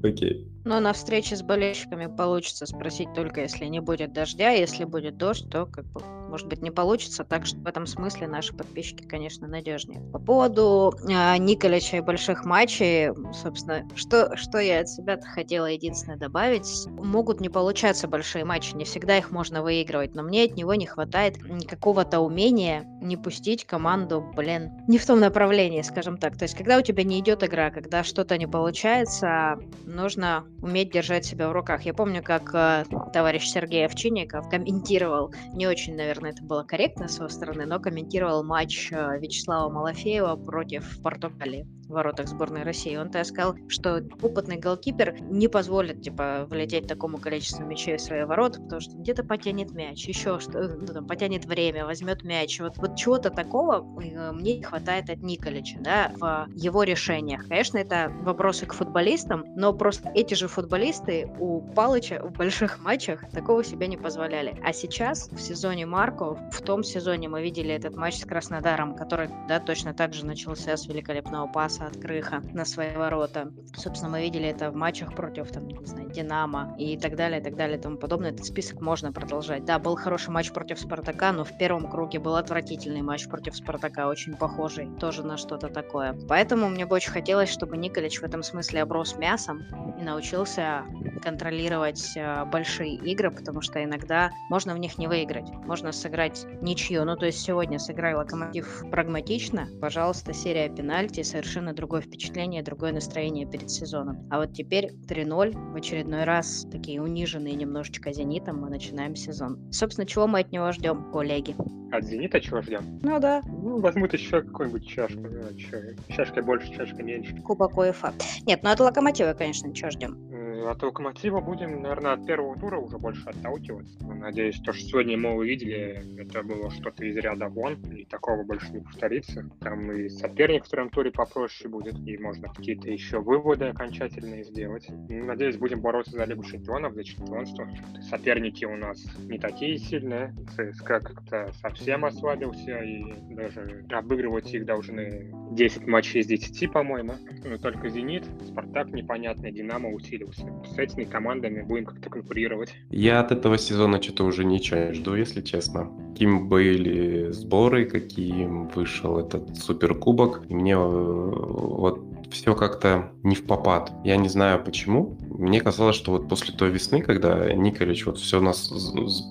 Окей. 0.03 0.47
Но 0.65 0.79
на 0.79 0.93
встрече 0.93 1.35
с 1.35 1.43
болельщиками 1.43 2.07
получится 2.07 2.65
спросить 2.65 3.13
только, 3.13 3.41
если 3.41 3.65
не 3.65 3.79
будет 3.81 4.13
дождя. 4.13 4.49
Если 4.49 4.83
будет 4.83 5.15
дождь, 5.15 5.47
то, 5.51 5.67
как 5.67 5.85
бы, 5.85 6.01
может 6.27 6.47
быть, 6.47 6.63
не 6.63 6.71
получится. 6.71 7.23
Так 7.23 7.45
что 7.45 7.57
в 7.59 7.67
этом 7.67 7.85
смысле 7.85 8.27
наши 8.27 8.51
подписчики, 8.51 9.03
конечно, 9.03 9.47
надежнее. 9.47 10.01
По 10.11 10.17
поводу 10.17 10.95
э, 11.07 11.37
Николича 11.37 11.97
и 11.97 12.01
больших 12.01 12.45
матчей, 12.45 13.09
собственно, 13.31 13.87
что, 13.95 14.35
что 14.35 14.57
я 14.57 14.79
от 14.79 14.89
себя 14.89 15.19
хотела 15.21 15.67
единственное 15.67 16.17
добавить. 16.17 16.87
Могут 16.87 17.41
не 17.41 17.49
получаться 17.49 18.07
большие 18.07 18.43
матчи, 18.43 18.75
не 18.75 18.85
всегда 18.85 19.19
их 19.19 19.29
можно 19.31 19.61
выигрывать, 19.61 20.15
но 20.15 20.23
мне 20.23 20.45
от 20.45 20.55
него 20.55 20.73
не 20.73 20.87
хватает 20.87 21.37
какого-то 21.67 22.21
умения 22.21 22.85
не 23.01 23.17
пустить 23.17 23.44
команду, 23.65 24.25
блин, 24.35 24.71
не 24.87 24.97
в 24.97 25.05
том 25.05 25.19
направлении, 25.19 25.81
скажем 25.81 26.17
так. 26.17 26.37
То 26.37 26.45
есть, 26.45 26.55
когда 26.55 26.77
у 26.77 26.81
тебя 26.81 27.03
не 27.03 27.19
идет 27.19 27.43
игра, 27.43 27.69
когда 27.69 28.03
что-то 28.03 28.37
не 28.37 28.47
получается, 28.47 29.59
нужно 29.85 30.45
уметь 30.61 30.91
держать 30.91 31.25
себя 31.25 31.49
в 31.49 31.51
руках. 31.51 31.83
Я 31.83 31.93
помню, 31.93 32.23
как 32.23 32.53
э, 32.53 32.85
товарищ 33.13 33.47
Сергей 33.47 33.85
Овчинников 33.85 34.49
комментировал, 34.49 35.33
не 35.53 35.67
очень, 35.67 35.95
наверное, 35.95 36.31
это 36.31 36.43
было 36.43 36.63
корректно 36.63 37.07
с 37.07 37.17
его 37.17 37.29
стороны, 37.29 37.65
но 37.65 37.79
комментировал 37.79 38.43
матч 38.43 38.91
э, 38.91 39.19
Вячеслава 39.19 39.69
Малафеева 39.71 40.35
против 40.35 41.01
Португалии 41.01 41.67
в 41.87 41.93
воротах 41.93 42.27
сборной 42.27 42.63
России. 42.63 42.95
Он 42.95 43.05
тогда 43.05 43.23
сказал, 43.23 43.55
что 43.67 44.03
опытный 44.21 44.57
голкипер 44.57 45.21
не 45.21 45.47
позволит, 45.47 46.01
типа, 46.01 46.47
влететь 46.49 46.87
такому 46.87 47.17
количеству 47.17 47.65
мячей 47.65 47.97
в 47.97 48.01
свои 48.01 48.23
ворота, 48.23 48.61
потому 48.61 48.81
что 48.81 48.97
где-то 48.97 49.23
потянет 49.23 49.71
мяч, 49.71 50.07
еще 50.07 50.39
что, 50.39 50.61
ну, 50.63 50.87
там, 50.87 51.07
потянет 51.07 51.45
время, 51.45 51.85
возьмет 51.85 52.23
мяч. 52.23 52.59
Вот, 52.59 52.77
вот 52.77 52.95
чего-то 52.95 53.29
такого 53.29 53.85
э, 54.01 54.31
мне 54.31 54.57
не 54.57 54.63
хватает 54.63 55.09
от 55.09 55.19
Николича, 55.19 55.77
да, 55.79 56.11
в 56.15 56.47
его 56.55 56.83
решениях. 56.83 57.47
Конечно, 57.47 57.77
это 57.77 58.11
вопросы 58.21 58.65
к 58.65 58.73
футболистам, 58.73 59.45
но 59.55 59.73
просто 59.73 60.11
эти 60.15 60.33
же 60.33 60.47
футболисты 60.47 61.29
у 61.39 61.61
Палыча 61.61 62.21
в 62.23 62.31
больших 62.31 62.79
матчах 62.83 63.29
такого 63.31 63.63
себе 63.63 63.87
не 63.87 63.97
позволяли. 63.97 64.59
А 64.63 64.73
сейчас, 64.73 65.29
в 65.31 65.39
сезоне 65.39 65.85
Марко, 65.85 66.35
в 66.51 66.61
том 66.61 66.83
сезоне 66.83 67.29
мы 67.29 67.41
видели 67.41 67.73
этот 67.73 67.95
матч 67.95 68.19
с 68.19 68.25
Краснодаром, 68.25 68.95
который, 68.95 69.29
да, 69.47 69.59
точно 69.59 69.93
так 69.93 70.13
же 70.13 70.25
начался 70.25 70.75
с 70.75 70.87
великолепного 70.87 71.47
паса 71.47 71.74
от 71.81 71.97
Крыха 71.97 72.41
на 72.53 72.65
свои 72.65 72.95
ворота. 72.95 73.51
Собственно, 73.75 74.11
мы 74.11 74.21
видели 74.21 74.47
это 74.47 74.71
в 74.71 74.75
матчах 74.75 75.15
против, 75.15 75.51
там, 75.51 75.67
не 75.67 75.85
знаю, 75.85 76.09
Динамо 76.09 76.75
и 76.77 76.97
так 76.97 77.15
далее, 77.15 77.41
и 77.41 77.43
так 77.43 77.55
далее, 77.55 77.77
и 77.77 77.81
тому 77.81 77.97
подобное. 77.97 78.31
Этот 78.31 78.45
список 78.45 78.81
можно 78.81 79.11
продолжать. 79.11 79.65
Да, 79.65 79.79
был 79.79 79.95
хороший 79.95 80.29
матч 80.29 80.51
против 80.51 80.79
Спартака, 80.79 81.31
но 81.31 81.43
в 81.43 81.57
первом 81.57 81.89
круге 81.89 82.19
был 82.19 82.35
отвратительный 82.35 83.01
матч 83.01 83.27
против 83.27 83.55
Спартака, 83.55 84.07
очень 84.07 84.35
похожий 84.35 84.89
тоже 84.99 85.23
на 85.23 85.37
что-то 85.37 85.69
такое. 85.69 86.17
Поэтому 86.27 86.69
мне 86.69 86.85
бы 86.85 86.95
очень 86.95 87.11
хотелось, 87.11 87.49
чтобы 87.49 87.77
Николич 87.77 88.19
в 88.19 88.23
этом 88.23 88.43
смысле 88.43 88.83
оброс 88.83 89.15
мясом 89.17 89.63
и 89.99 90.03
научился 90.03 90.83
контролировать 91.21 92.15
э, 92.15 92.45
большие 92.45 92.95
игры, 92.95 93.31
потому 93.31 93.61
что 93.61 93.83
иногда 93.83 94.29
можно 94.49 94.73
в 94.73 94.77
них 94.77 94.97
не 94.97 95.07
выиграть. 95.07 95.49
Можно 95.65 95.91
сыграть 95.91 96.45
ничью. 96.61 97.03
Ну, 97.05 97.15
то 97.15 97.25
есть 97.25 97.39
сегодня 97.39 97.79
сыграй 97.79 98.13
Локомотив 98.13 98.83
прагматично, 98.91 99.67
пожалуйста, 99.81 100.33
серия 100.33 100.69
пенальти, 100.69 101.23
совершенно 101.23 101.64
другое 101.73 102.01
впечатление, 102.01 102.63
другое 102.63 102.91
настроение 102.93 103.45
перед 103.45 103.69
сезоном. 103.69 104.27
А 104.29 104.39
вот 104.39 104.53
теперь 104.53 104.91
3-0, 105.07 105.71
в 105.71 105.75
очередной 105.75 106.23
раз 106.23 106.65
такие 106.71 107.01
униженные 107.01 107.55
немножечко 107.55 108.11
«Зенитом» 108.13 108.61
мы 108.61 108.69
начинаем 108.69 109.15
сезон. 109.15 109.71
Собственно, 109.71 110.05
чего 110.07 110.27
мы 110.27 110.39
от 110.39 110.51
него 110.51 110.71
ждем, 110.71 111.11
коллеги? 111.11 111.55
От 111.91 112.03
«Зенита» 112.03 112.41
чего 112.41 112.61
ждем? 112.61 112.99
Ну 113.03 113.19
да, 113.19 113.41
Ну, 113.45 113.79
возьмут 113.79 114.13
еще 114.13 114.41
какую-нибудь 114.41 114.87
чашку. 114.87 115.19
ну, 115.21 115.39
а 115.47 116.11
Чашкой 116.13 116.43
больше, 116.43 116.73
чашкой 116.73 117.03
меньше. 117.03 117.35
Кубок 117.41 117.77
УЕФА. 117.77 118.13
Нет, 118.45 118.61
ну 118.63 118.69
от 118.71 118.79
Локомотива, 118.79 119.33
конечно, 119.33 119.73
чего 119.73 119.89
ждем? 119.91 120.17
Э, 120.55 120.69
От 120.69 120.81
Локомотива 120.83 121.41
будем, 121.41 121.81
наверное, 121.81 122.13
от 122.13 122.25
первого 122.25 122.57
тура 122.57 122.79
уже 122.79 122.97
больше 122.97 123.23
отталкиваться. 123.29 123.97
Надеюсь, 124.05 124.59
то, 124.59 124.73
что 124.73 124.87
сегодня 124.87 125.17
мы 125.17 125.35
увидели, 125.35 126.01
это 126.17 126.43
было 126.43 126.71
что-то 126.71 127.05
из 127.05 127.15
ряда 127.17 127.47
вон, 127.47 127.75
и 127.91 128.05
такого 128.05 128.43
больше 128.43 128.71
не 128.71 128.79
повторится. 128.79 129.49
Там 129.59 129.91
и 129.91 130.09
соперник 130.09 130.63
в 130.63 130.67
втором 130.67 130.89
туре 130.89 131.11
попроще 131.11 131.69
будет, 131.69 131.95
и 132.07 132.17
можно 132.17 132.51
какие-то 132.53 132.89
еще 132.89 133.19
выводы 133.19 133.65
окончательные 133.65 134.43
сделать. 134.43 134.87
Надеюсь, 135.09 135.57
будем 135.57 135.81
бороться 135.81 136.11
за 136.11 136.25
Лигу 136.25 136.43
Чемпионов, 136.43 136.93
за 136.93 137.03
чемпионство. 137.03 137.69
Соперники 138.09 138.65
у 138.65 138.75
нас 138.75 139.03
не 139.27 139.37
такие 139.39 139.77
сильные. 139.77 140.33
ЦСКА 140.55 140.99
как-то 140.99 141.51
совсем 141.61 142.05
ослабился, 142.05 142.79
и 142.79 143.13
даже 143.33 143.85
обыгрывать 143.91 144.53
их 144.53 144.65
должны 144.65 145.31
10 145.51 145.87
матчей 145.87 146.21
из 146.21 146.27
10, 146.27 146.71
по-моему. 146.71 147.13
Ну, 147.43 147.57
Только 147.57 147.89
«Зенит», 147.89 148.25
«Спартак» 148.47 148.87
непонятный, 148.89 149.51
«Динамо» 149.51 149.89
усилился. 149.89 150.44
С 150.73 150.77
этими 150.77 151.03
командами 151.05 151.61
будем 151.61 151.85
как-то 151.85 152.09
конкурировать. 152.09 152.73
Я 152.89 153.19
от 153.19 153.31
этого 153.31 153.57
сезона 153.57 154.01
что-то 154.01 154.25
уже 154.25 154.43
ничего 154.43 154.79
не 154.79 154.93
жду, 154.93 155.15
если 155.15 155.41
честно. 155.41 155.89
Каким 156.11 156.49
были 156.49 157.31
сборы, 157.31 157.85
каким 157.85 158.67
вышел 158.69 159.19
этот 159.19 159.55
суперкубок. 159.57 160.49
Мне 160.49 160.73
э, 160.73 160.77
вот 160.77 162.03
все 162.31 162.55
как-то 162.55 163.11
не 163.23 163.35
в 163.35 163.45
попад. 163.45 163.91
Я 164.03 164.17
не 164.17 164.29
знаю 164.29 164.63
почему. 164.63 165.17
Мне 165.37 165.61
казалось, 165.61 165.95
что 165.95 166.11
вот 166.11 166.27
после 166.29 166.53
той 166.53 166.69
весны, 166.69 167.01
когда 167.01 167.51
Николич 167.53 168.05
вот 168.05 168.17
все 168.17 168.39
нас 168.39 168.71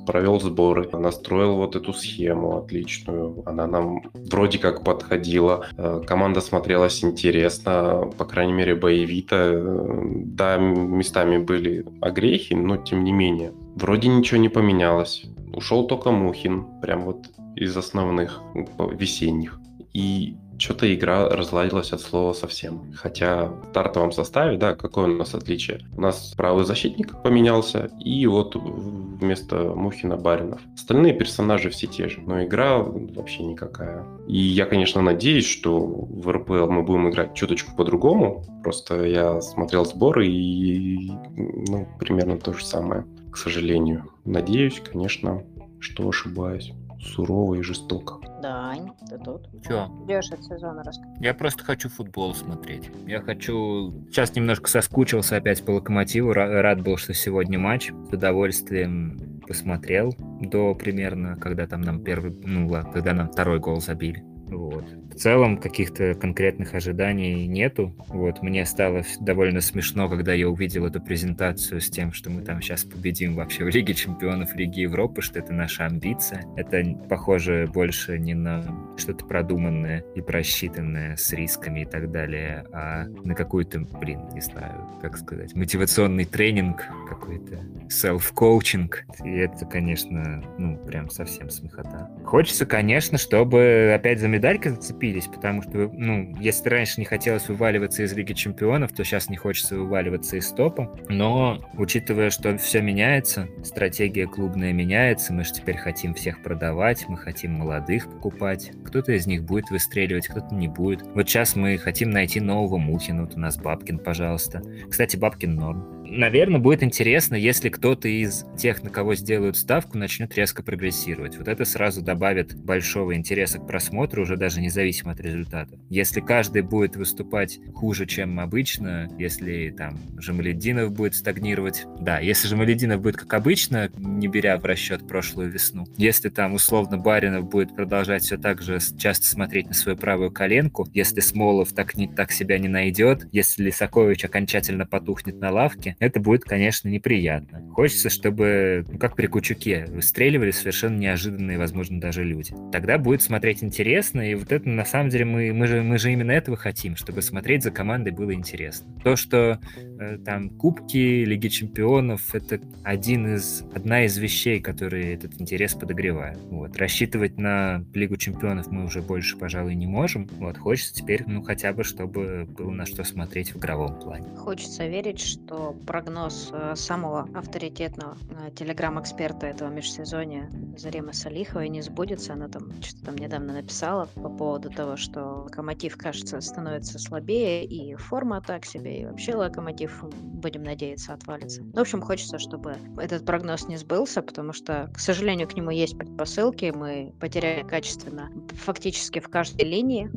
провел 0.07 0.41
сборы, 0.41 0.89
настроил 0.93 1.57
вот 1.57 1.77
эту 1.77 1.93
схему 1.93 2.59
отличную, 2.59 3.43
она 3.47 3.67
нам 3.67 4.03
вроде 4.15 4.59
как 4.59 4.85
подходила, 4.85 5.67
э, 5.77 6.03
команда 6.07 6.41
смотрелась 6.41 7.05
интересно, 7.05 8.11
по 8.19 8.25
крайней 8.25 8.53
мере 8.53 8.75
боевито. 8.75 9.37
Э, 9.37 10.01
Да, 10.35 10.57
местами 10.59 11.39
были 11.39 11.85
огрехи, 12.01 12.55
но 12.55 12.77
тем 12.77 13.05
не 13.05 13.13
менее. 13.13 13.53
Вроде 13.77 14.09
ничего 14.09 14.41
не 14.41 14.49
поменялось. 14.49 15.25
Ушел 15.53 15.87
только 15.87 16.11
Мухин, 16.11 16.65
прям 16.83 17.03
вот 17.03 17.27
из 17.57 17.77
основных 17.77 18.41
м, 18.55 18.67
весенних. 18.97 19.61
И 19.93 20.37
что-то 20.59 20.93
игра 20.95 21.29
разладилась 21.29 21.93
от 21.93 22.01
слова 22.01 22.33
совсем. 22.33 22.93
Хотя 22.95 23.47
в 23.47 23.67
стартовом 23.71 24.13
составе, 24.13 24.57
да, 24.57 24.75
какое 24.75 25.07
у 25.07 25.17
нас 25.17 25.35
отличие? 25.35 25.81
У 25.97 26.01
нас 26.01 26.35
правый 26.37 26.65
защитник 26.65 27.23
поменялся, 27.23 27.91
и 28.01 28.27
вот 28.27 28.55
вместо 28.57 29.57
Мухина 29.75 30.17
Баринов. 30.17 30.61
Остальные 30.75 31.15
персонажи 31.15 31.71
все 31.71 31.87
те 31.87 32.09
же, 32.09 32.21
но 32.21 32.45
игра 32.45 32.79
вообще 32.79 33.43
никакая. 33.43 34.05
И 34.27 34.39
я, 34.39 34.67
конечно, 34.67 35.03
надеюсь, 35.03 35.47
что 35.47 35.79
в 35.79 36.31
РПЛ 36.31 36.69
мы 36.69 36.83
будем 36.83 37.09
играть 37.11 37.35
чуточку 37.35 37.75
по-другому. 37.77 38.45
Просто 38.63 39.05
я 39.05 39.41
смотрел 39.41 39.85
сборы 39.85 40.27
и 40.27 41.11
ну, 41.37 41.89
примерно 41.99 42.39
то 42.39 42.53
же 42.53 42.65
самое, 42.65 43.05
к 43.31 43.37
сожалению. 43.37 44.11
Надеюсь, 44.25 44.81
конечно, 44.81 45.43
что 45.81 46.09
ошибаюсь. 46.09 46.73
Сурово 47.05 47.55
и 47.57 47.63
жестоко. 47.63 48.17
Дань, 48.43 48.91
ты 49.09 49.19
тут? 49.19 49.49
Чё? 49.67 49.89
Ждешь 50.05 50.31
от 50.33 50.43
сезона, 50.43 50.83
расскажи. 50.83 51.11
Я 51.21 51.35
просто 51.35 51.63
хочу 51.65 51.89
футбол 51.89 52.35
смотреть. 52.35 52.91
Я 53.07 53.21
хочу... 53.21 53.93
Сейчас 54.11 54.35
немножко 54.35 54.69
соскучился 54.69 55.37
опять 55.37 55.65
по 55.65 55.73
Локомотиву. 55.73 56.33
Ра- 56.33 56.61
Рад 56.61 56.83
был, 56.83 56.97
что 56.97 57.15
сегодня 57.15 57.59
матч. 57.59 57.93
С 58.11 58.13
удовольствием 58.13 59.41
посмотрел 59.47 60.15
до 60.41 60.75
примерно, 60.75 61.37
когда 61.37 61.67
там 61.67 61.83
нам 61.83 62.03
первый... 62.03 62.33
Ну 62.45 62.67
ладно, 62.69 62.93
когда 62.93 63.13
нам 63.13 63.29
второй 63.31 63.61
гол 63.61 63.81
забили. 63.81 64.25
Вот. 64.55 64.85
В 65.13 65.17
целом 65.17 65.59
каких-то 65.59 66.15
конкретных 66.15 66.75
ожиданий 66.75 67.47
нету. 67.47 67.95
Вот, 68.09 68.43
мне 68.43 68.65
стало 68.67 69.03
довольно 69.21 69.61
смешно, 69.61 70.09
когда 70.09 70.33
я 70.33 70.49
увидел 70.49 70.87
эту 70.87 71.01
презентацию 71.01 71.81
с 71.81 71.89
тем, 71.89 72.13
что 72.13 72.31
мы 72.31 72.43
там 72.43 72.61
сейчас 72.61 72.85
победим 72.85 73.35
вообще 73.35 73.65
в 73.65 73.69
Лиге 73.69 73.95
Чемпионов 73.95 74.55
Лиги 74.57 74.81
Европы, 74.81 75.23
что 75.23 75.39
это 75.39 75.53
наша 75.53 75.87
амбиция. 75.87 76.45
Это 76.57 76.83
похоже 77.09 77.69
больше 77.73 78.19
не 78.19 78.35
на 78.35 78.65
что-то 78.97 79.25
продуманное 79.25 80.05
и 80.15 80.21
просчитанное 80.21 81.17
с 81.17 81.33
рисками 81.33 81.81
и 81.81 81.85
так 81.85 82.11
далее, 82.11 82.65
а 82.73 83.05
на 83.25 83.35
какую-то, 83.35 83.81
блин, 83.81 84.21
не 84.33 84.41
знаю, 84.41 84.89
как 85.01 85.17
сказать, 85.17 85.55
мотивационный 85.55 86.25
тренинг 86.25 86.85
какой-то, 87.09 87.61
селф-коучинг. 87.89 89.05
И 89.25 89.31
это, 89.31 89.67
конечно, 89.67 90.43
ну, 90.59 90.77
прям 90.77 91.11
совсем 91.11 91.51
смехота. 91.51 92.11
Хочется, 92.25 92.67
конечно, 92.67 93.19
чтобы 93.19 93.93
опять 93.95 94.21
за 94.21 94.29
медальки 94.45 94.69
зацепились, 94.69 95.27
потому 95.27 95.63
что, 95.63 95.91
ну, 95.95 96.37
если 96.39 96.69
раньше 96.69 97.01
не 97.01 97.07
хотелось 97.07 97.49
вываливаться 97.49 98.03
из 98.03 98.13
Лиги 98.13 98.35
Чемпионов, 98.35 98.93
то 98.93 99.03
сейчас 99.03 99.31
не 99.31 99.37
хочется 99.37 99.75
вываливаться 99.75 100.37
из 100.37 100.51
топа. 100.51 100.95
Но, 101.09 101.65
учитывая, 101.79 102.29
что 102.29 102.59
все 102.59 102.83
меняется, 102.83 103.49
стратегия 103.63 104.27
клубная 104.27 104.75
меняется, 104.75 105.33
мы 105.33 105.45
же 105.45 105.53
теперь 105.55 105.79
хотим 105.79 106.13
всех 106.13 106.43
продавать, 106.43 107.07
мы 107.09 107.17
хотим 107.17 107.53
молодых 107.53 108.05
покупать. 108.05 108.71
Кто-то 108.85 109.13
из 109.13 109.27
них 109.27 109.45
будет 109.45 109.71
выстреливать, 109.71 110.29
кто-то 110.29 110.55
не 110.55 110.69
будет. 110.69 111.07
Вот 111.15 111.27
сейчас 111.27 111.57
мы 111.57 111.79
хотим 111.79 112.11
найти 112.11 112.39
нового 112.39 112.77
Мухина. 112.77 113.23
Вот 113.23 113.37
у 113.37 113.41
нас 113.41 113.57
Бабкин, 113.57 113.99
пожалуйста. 113.99 114.63
Кстати, 114.91 115.17
Бабкин 115.17 115.55
норм. 115.55 115.94
Наверное, 116.07 116.61
будет 116.61 116.83
интересно, 116.83 117.35
если 117.35 117.71
кто-то 117.71 118.09
из 118.09 118.45
тех, 118.59 118.83
на 118.83 118.91
кого 118.91 119.15
сделают 119.15 119.57
ставку, 119.57 119.97
начнет 119.97 120.35
резко 120.35 120.63
прогрессировать. 120.63 121.39
Вот 121.39 121.49
это 121.49 121.65
сразу 121.65 122.03
добавит 122.03 122.55
большого 122.55 123.15
интереса 123.15 123.59
к 123.59 123.67
просмотру, 123.67 124.23
уже 124.23 124.37
даже 124.37 124.61
независимо 124.61 125.13
от 125.13 125.21
результата. 125.21 125.79
Если 125.89 126.21
каждый 126.21 126.63
будет 126.63 126.97
выступать 126.97 127.59
хуже, 127.75 128.07
чем 128.07 128.39
обычно, 128.39 129.09
если 129.19 129.71
там 129.71 129.99
Жамалединов 130.19 130.93
будет 130.93 131.15
стагнировать, 131.15 131.85
да, 131.99 132.21
если 132.21 132.49
Жамалединов 132.49 133.01
будет 133.01 133.17
как 133.17 133.33
обычно, 133.33 133.91
не 133.97 134.29
беря 134.29 134.59
в 134.59 134.65
расчет 134.65 135.09
прошлую 135.09 135.51
весну, 135.51 135.87
если 135.97 136.29
там 136.29 136.55
условно 136.55 136.99
Баринов 136.99 137.49
будет 137.49 137.75
продолжать 137.75 138.25
все 138.25 138.37
так 138.37 138.61
же 138.61 138.79
часто 138.99 139.27
смотреть 139.27 139.69
на 139.69 139.75
свою 139.75 139.97
правую 139.97 140.31
коленку, 140.31 140.87
если 140.93 141.21
Смолов 141.21 141.73
так, 141.73 141.97
не, 141.97 142.09
так 142.09 142.31
себя 142.31 142.59
не 142.59 142.69
найдет, 142.69 143.27
если 143.33 143.65
Лисакович 143.65 144.27
окончательно 144.27 144.87
потухнет 144.87 145.41
на 145.41 145.51
лавке, 145.51 145.94
это 145.99 146.21
будет, 146.21 146.45
конечно, 146.45 146.89
неприятно. 146.89 147.63
Хочется, 147.73 148.11
чтобы, 148.11 148.85
ну, 148.89 148.99
как 148.99 149.17
при 149.17 149.27
Кучуке, 149.27 149.87
выстреливали 149.89 150.51
совершенно 150.51 150.97
неожиданные, 150.97 151.59
возможно, 151.59 152.01
даже 152.01 152.25
люди. 152.25 152.55
Тогда 152.73 152.99
будет 152.99 153.23
смотреть 153.23 153.63
интересно, 153.63 154.21
и 154.21 154.35
вот 154.35 154.53
это, 154.53 154.69
на 154.69 154.85
самом 154.85 155.11
деле, 155.11 155.25
мы, 155.25 155.53
мы, 155.53 155.67
же, 155.67 155.83
мы 155.83 155.99
же 155.99 156.13
именно 156.13 156.33
этого 156.33 156.57
хотим, 156.57 156.97
чтобы 156.97 157.23
смотреть 157.23 157.63
за 157.63 157.71
командой 157.71 158.11
было 158.11 158.33
интересно. 158.33 158.87
То, 159.03 159.17
что 159.17 159.61
э, 159.77 160.19
там 160.25 160.51
кубки, 160.51 161.25
Лиги 161.25 161.49
Чемпионов, 161.49 162.35
это 162.35 162.61
один 162.83 163.35
из, 163.35 163.65
одна 163.75 164.05
из 164.05 164.17
вещей, 164.19 164.61
которые 164.61 165.15
этот 165.15 165.41
интерес 165.41 165.75
подогревают. 165.75 166.39
Вот. 166.51 166.77
Рассчитывать 166.77 167.39
на 167.39 167.85
Лигу 167.95 168.17
Чемпионов 168.17 168.71
мы 168.71 168.85
уже 168.85 169.03
больше, 169.03 169.37
пожалуй, 169.37 169.75
не 169.75 169.87
можем. 169.87 170.29
Вот. 170.39 170.59
Хочется 170.59 170.95
теперь, 170.95 171.25
ну, 171.27 171.43
хотя 171.43 171.73
бы, 171.73 171.85
чтобы 171.85 172.47
было 172.49 172.71
на 172.71 172.87
что 172.87 173.05
смотреть 173.05 173.55
в 173.55 173.59
игровом 173.59 173.99
плане. 173.99 174.27
Хочется 174.37 174.87
верить, 174.87 175.21
что 175.21 175.77
прогноз 175.85 176.51
э, 176.53 176.75
самого 176.77 177.29
авторитетного 177.35 178.17
э, 178.31 178.51
телеграм-эксперта 178.53 179.47
этого 179.47 179.69
межсезонья 179.69 180.51
Заремы 180.77 181.13
Салиховой 181.13 181.69
не 181.69 181.83
сбудется. 181.83 182.33
Она 182.33 182.49
там 182.49 182.71
что-то 182.83 183.07
там 183.07 183.17
недавно 183.17 183.55
написала 183.55 184.07
по 184.15 184.29
поводу 184.29 184.71
того, 184.71 184.97
что 184.97 185.45
Локомотив, 185.45 185.97
кажется, 185.97 186.41
становится 186.41 186.99
слабее, 186.99 187.65
и 187.65 187.95
форма 187.95 188.41
так 188.41 188.65
себе, 188.65 189.01
и 189.01 189.07
вообще 189.07 189.35
Локомотив, 189.35 190.05
будем 190.13 190.63
надеяться, 190.63 191.15
отвалится. 191.15 191.63
В 191.63 191.79
общем, 191.79 192.01
хочется, 192.01 192.39
чтобы 192.39 192.77
этот 192.99 193.25
прогноз 193.25 193.69
не 193.69 193.77
сбылся, 193.77 194.23
потому 194.23 194.53
что, 194.53 194.91
к 194.93 194.99
сожалению, 194.99 195.49
к 195.49 195.55
нему 195.55 195.71
есть 195.71 195.97
предпосылки. 195.97 196.73
Мы 196.75 197.15
потеряли 197.21 197.67
качественно 197.67 198.31
фактически 198.53 199.21
в 199.21 199.29
каждой 199.29 199.65
линии. 199.65 200.11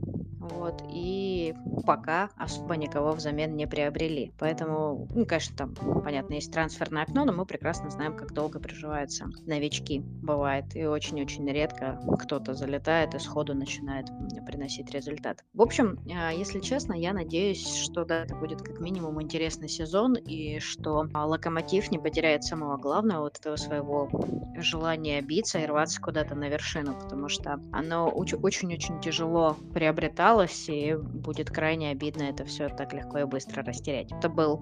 Вот, 0.51 0.81
и 0.89 1.53
пока 1.85 2.29
особо 2.37 2.75
никого 2.75 3.11
взамен 3.13 3.55
не 3.55 3.67
приобрели. 3.67 4.33
Поэтому, 4.37 5.07
ну, 5.13 5.25
конечно, 5.25 5.55
там, 5.55 5.73
понятно, 6.03 6.35
есть 6.35 6.51
трансферное 6.51 7.03
окно, 7.03 7.25
но 7.25 7.33
мы 7.33 7.45
прекрасно 7.45 7.89
знаем, 7.89 8.15
как 8.15 8.33
долго 8.33 8.59
приживаются 8.59 9.27
новички. 9.45 9.99
Бывает. 9.99 10.75
И 10.75 10.85
очень-очень 10.85 11.49
редко 11.49 11.99
кто-то 12.19 12.53
залетает 12.53 13.15
и 13.15 13.19
сходу 13.19 13.53
начинает 13.53 14.07
приносить 14.45 14.91
результат. 14.91 15.43
В 15.53 15.61
общем, 15.61 15.99
а, 16.13 16.31
если 16.31 16.59
честно, 16.59 16.93
я 16.93 17.13
надеюсь, 17.13 17.65
что 17.65 18.05
да, 18.05 18.23
это 18.23 18.35
будет 18.35 18.61
как 18.61 18.79
минимум 18.79 19.21
интересный 19.21 19.69
сезон, 19.69 20.15
и 20.15 20.59
что 20.59 21.07
а, 21.13 21.25
Локомотив 21.25 21.91
не 21.91 21.99
потеряет 21.99 22.43
самого 22.43 22.77
главного, 22.77 23.23
вот 23.23 23.39
этого 23.39 23.55
своего 23.55 24.09
желания 24.57 25.21
биться 25.21 25.59
и 25.59 25.65
рваться 25.65 26.01
куда-то 26.01 26.35
на 26.35 26.49
вершину, 26.49 26.95
потому 26.99 27.29
что 27.29 27.59
оно 27.71 28.09
очень-очень 28.09 28.99
тяжело 29.01 29.55
приобретало 29.73 30.36
осталось, 30.38 30.69
и 30.69 30.95
будет 30.95 31.49
крайне 31.49 31.91
обидно 31.91 32.23
это 32.23 32.45
все 32.45 32.69
так 32.69 32.93
легко 32.93 33.19
и 33.19 33.25
быстро 33.25 33.63
растерять. 33.63 34.11
Это 34.11 34.29
был 34.29 34.61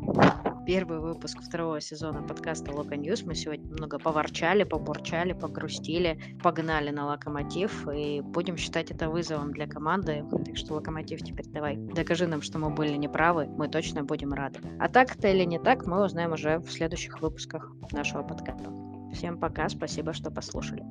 первый 0.65 0.99
выпуск 0.99 1.39
второго 1.41 1.81
сезона 1.81 2.23
подкаста 2.23 2.71
Локо 2.71 2.95
News. 2.95 3.23
Мы 3.23 3.35
сегодня 3.35 3.65
немного 3.65 3.99
поворчали, 3.99 4.63
побурчали, 4.63 5.33
погрустили, 5.33 6.19
погнали 6.41 6.91
на 6.91 7.07
Локомотив, 7.07 7.87
и 7.89 8.21
будем 8.21 8.57
считать 8.57 8.91
это 8.91 9.09
вызовом 9.09 9.51
для 9.51 9.67
команды. 9.67 10.23
Так 10.45 10.57
что, 10.57 10.75
Локомотив, 10.75 11.21
теперь 11.21 11.47
давай, 11.47 11.75
докажи 11.75 12.25
нам, 12.25 12.41
что 12.41 12.57
мы 12.57 12.69
были 12.69 12.95
неправы, 12.95 13.47
мы 13.47 13.67
точно 13.67 14.03
будем 14.03 14.33
рады. 14.33 14.59
А 14.79 14.87
так 14.87 15.15
это 15.15 15.27
или 15.27 15.43
не 15.43 15.59
так, 15.59 15.85
мы 15.85 16.03
узнаем 16.03 16.33
уже 16.33 16.59
в 16.59 16.71
следующих 16.71 17.21
выпусках 17.21 17.71
нашего 17.91 18.23
подкаста. 18.23 18.71
Всем 19.13 19.37
пока, 19.37 19.69
спасибо, 19.69 20.13
что 20.13 20.31
послушали. 20.31 20.83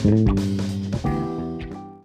thank 0.00 0.28
you 0.28 0.77